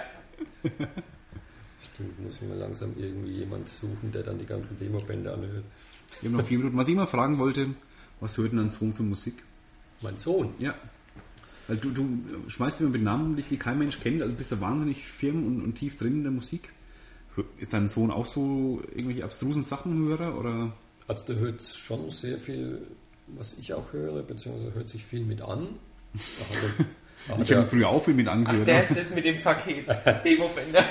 [1.93, 5.63] Stimmt, muss ich mal langsam irgendwie jemand suchen, der dann die ganzen Demobände anhört.
[6.21, 6.77] Wir haben noch vier Minuten.
[6.77, 7.67] Was ich immer fragen wollte,
[8.21, 9.43] was hört denn dein Sohn für Musik?
[10.01, 10.73] Mein Sohn, Ja.
[11.67, 12.05] Weil du, du
[12.47, 15.61] schmeißt immer mit Namen dich, die kein Mensch kennt, also bist du wahnsinnig firm und,
[15.61, 16.69] und tief drin in der Musik.
[17.59, 20.73] Ist dein Sohn auch so irgendwelche abstrusen Sachenhörer oder?
[21.11, 22.87] also der hört schon sehr viel,
[23.27, 25.67] was ich auch höre, beziehungsweise hört sich viel mit an.
[26.13, 26.87] Da hat
[27.29, 28.67] hat Ich habe er, früher auch viel mit Ach, angehört.
[28.67, 28.81] der ne?
[28.83, 29.85] ist das mit dem Paket.
[30.25, 30.85] Demobänder.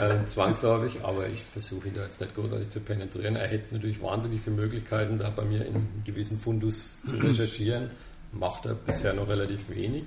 [0.00, 3.36] ähm, zwangsläufig, aber ich versuche ihn da jetzt nicht großartig zu penetrieren.
[3.36, 7.90] Er hätte natürlich wahnsinnig viele Möglichkeiten, da bei mir in gewissen Fundus zu recherchieren.
[8.32, 10.04] Macht er bisher noch relativ wenig.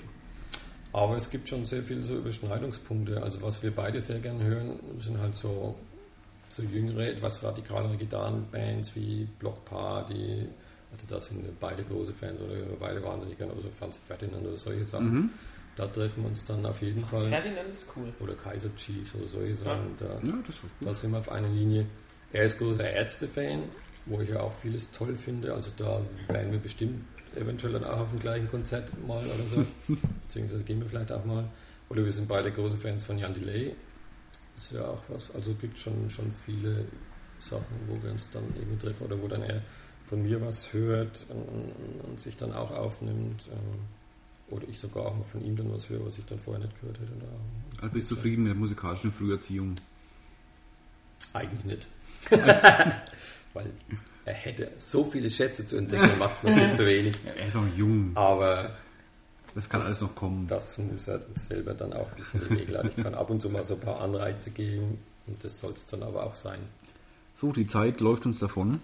[0.95, 3.21] Aber es gibt schon sehr viele so Überschneidungspunkte.
[3.21, 5.75] Also was wir beide sehr gerne hören, sind halt so,
[6.49, 10.47] so jüngere, etwas radikalere Gitarrenbands wie Block Party.
[10.95, 14.45] Also da sind wir beide große Fans oder wir beide wahnsinnig gerne, also Franz Ferdinand
[14.47, 15.31] oder solche Sachen.
[15.75, 17.27] Da treffen wir uns dann auf jeden Fall.
[17.27, 18.13] Ferdinand ist cool.
[18.21, 19.93] Oder Kaiser Chiefs oder solche Sachen.
[19.97, 20.87] Da, Ja, das war gut.
[20.87, 21.85] da sind wir auf einer Linie.
[22.31, 23.63] Er ist großer Ärzte-Fan,
[24.05, 25.53] wo ich ja auch vieles toll finde.
[25.53, 27.03] Also da werden wir bestimmt
[27.35, 29.65] eventuell dann auch auf dem gleichen Konzert mal oder so.
[30.27, 31.43] Beziehungsweise gehen wir vielleicht auch mal.
[31.89, 33.75] Oder wir sind beide große Fans von Jan Delay.
[34.55, 35.35] Ist ja auch was.
[35.35, 36.85] Also gibt schon schon viele
[37.39, 39.61] Sachen, wo wir uns dann eben treffen oder wo dann er
[40.07, 43.47] von mir was hört und, und, sich dann auch aufnimmt.
[43.51, 43.79] ähm,
[44.49, 46.79] Oder ich sogar auch mal von ihm dann was höre, was ich dann vorher nicht
[46.79, 47.11] gehört hätte.
[47.81, 49.75] Also bist du zufrieden mit der musikalischen Früherziehung?
[51.33, 51.87] Eigentlich nicht.
[53.53, 53.71] Weil
[54.25, 57.15] er hätte so viele Schätze zu entdecken, er macht es noch viel zu wenig.
[57.25, 58.11] Ja, er ist auch jung.
[58.15, 58.71] Aber
[59.53, 60.47] Das kann alles noch kommen.
[60.47, 62.89] das muss er selber dann auch ein bisschen regeln.
[62.95, 65.85] Ich kann ab und zu mal so ein paar Anreize geben und das soll es
[65.87, 66.59] dann aber auch sein.
[67.35, 68.79] So, die Zeit läuft uns davon.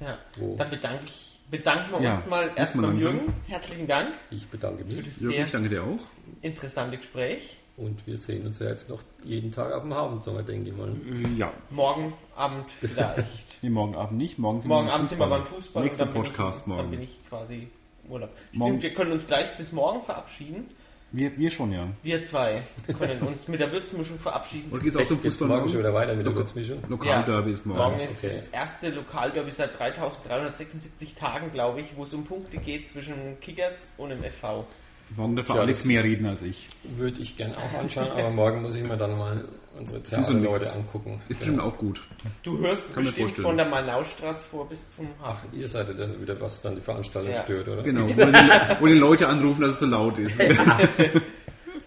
[0.00, 0.18] Ja.
[0.38, 3.14] Wo Dann bedanke ich, bedanken wir Ja, uns mal muss erst man beim langsam.
[3.16, 3.34] Jürgen.
[3.46, 5.98] Herzlichen Dank ich bedanke für mich das Jürgen, sehr ich danke dir auch.
[6.42, 7.56] interessante Gespräch.
[7.76, 10.88] und wir sehen uns ja jetzt noch jeden Tag auf dem Hafensommer, denke ich mal.
[10.90, 13.58] Äh, Ja, Morgen Abend vielleicht.
[13.62, 14.38] nee, morgen Abend nicht.
[14.38, 15.82] Morgen sind morgen wir beim Abend sind wir beim Fußball.
[15.82, 16.82] und Nächster dann bin Podcast ich, morgen.
[16.82, 17.68] Dann bin ich quasi
[18.04, 18.30] im Urlaub.
[18.52, 20.68] Morgen- Stimmt, wir können uns gleich bis morgen verabschieden.
[21.14, 21.86] Wir, wir schon, ja.
[22.02, 22.60] Wir zwei
[22.98, 24.70] können uns mit der Würzmischung verabschieden.
[24.72, 25.78] Und geht's auch zum Fußball morgen schon morgen?
[25.78, 26.78] wieder weiter mit der Würzmischung?
[26.88, 27.78] Lokalderby ist morgen.
[27.78, 28.34] Morgen ist okay.
[28.34, 33.86] das erste Lokalderby seit 3376 Tagen, glaube ich, wo es um Punkte geht zwischen Kickers
[33.96, 34.64] und dem FV.
[35.10, 36.68] Warum darf Alex mehr reden als ich?
[36.82, 39.46] Würde ich gerne auch anschauen, aber morgen muss ich mir dann mal
[39.78, 40.26] unsere ist nix.
[40.28, 41.20] Theaterleute angucken.
[41.28, 42.00] Ist bestimmt auch gut.
[42.42, 46.20] Du hörst Kann bestimmt von der Mainaustraße vor bis zum Ach, ihr seid ja das
[46.20, 47.42] wieder, was dann die Veranstaltung Ja.
[47.42, 47.82] stört, oder?
[47.82, 50.40] Genau, wo die, wo die Leute anrufen, dass es so laut ist.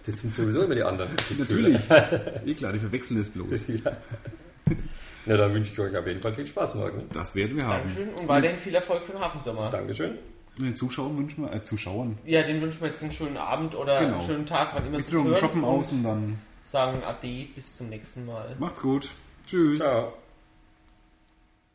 [0.06, 1.10] Das sind sowieso immer die anderen.
[1.28, 1.78] die Natürlich.
[2.46, 3.60] Eh klar, die verwechseln es bloß.
[5.26, 7.02] Na, dann wünsche ich euch auf jeden Fall viel Spaß morgen.
[7.12, 7.80] Das werden wir haben.
[7.86, 9.68] Dankeschön und weiterhin viel Erfolg für den Hafensommer.
[9.70, 10.12] Dankeschön.
[10.58, 12.16] Und Den Zuschauern wünschen wir, äh, Zuschauern.
[12.24, 14.12] Ja, den wünschen wir jetzt einen schönen Abend oder Genau.
[14.14, 15.36] einen schönen Tag, wann immer Wir es drücken hören.
[15.36, 16.38] shoppen und aus und dann
[16.70, 18.54] Sagen Ade, bis zum nächsten Mal.
[18.58, 19.08] macht's gut.
[19.46, 19.80] Tschüss.
[19.80, 20.12] Ciao.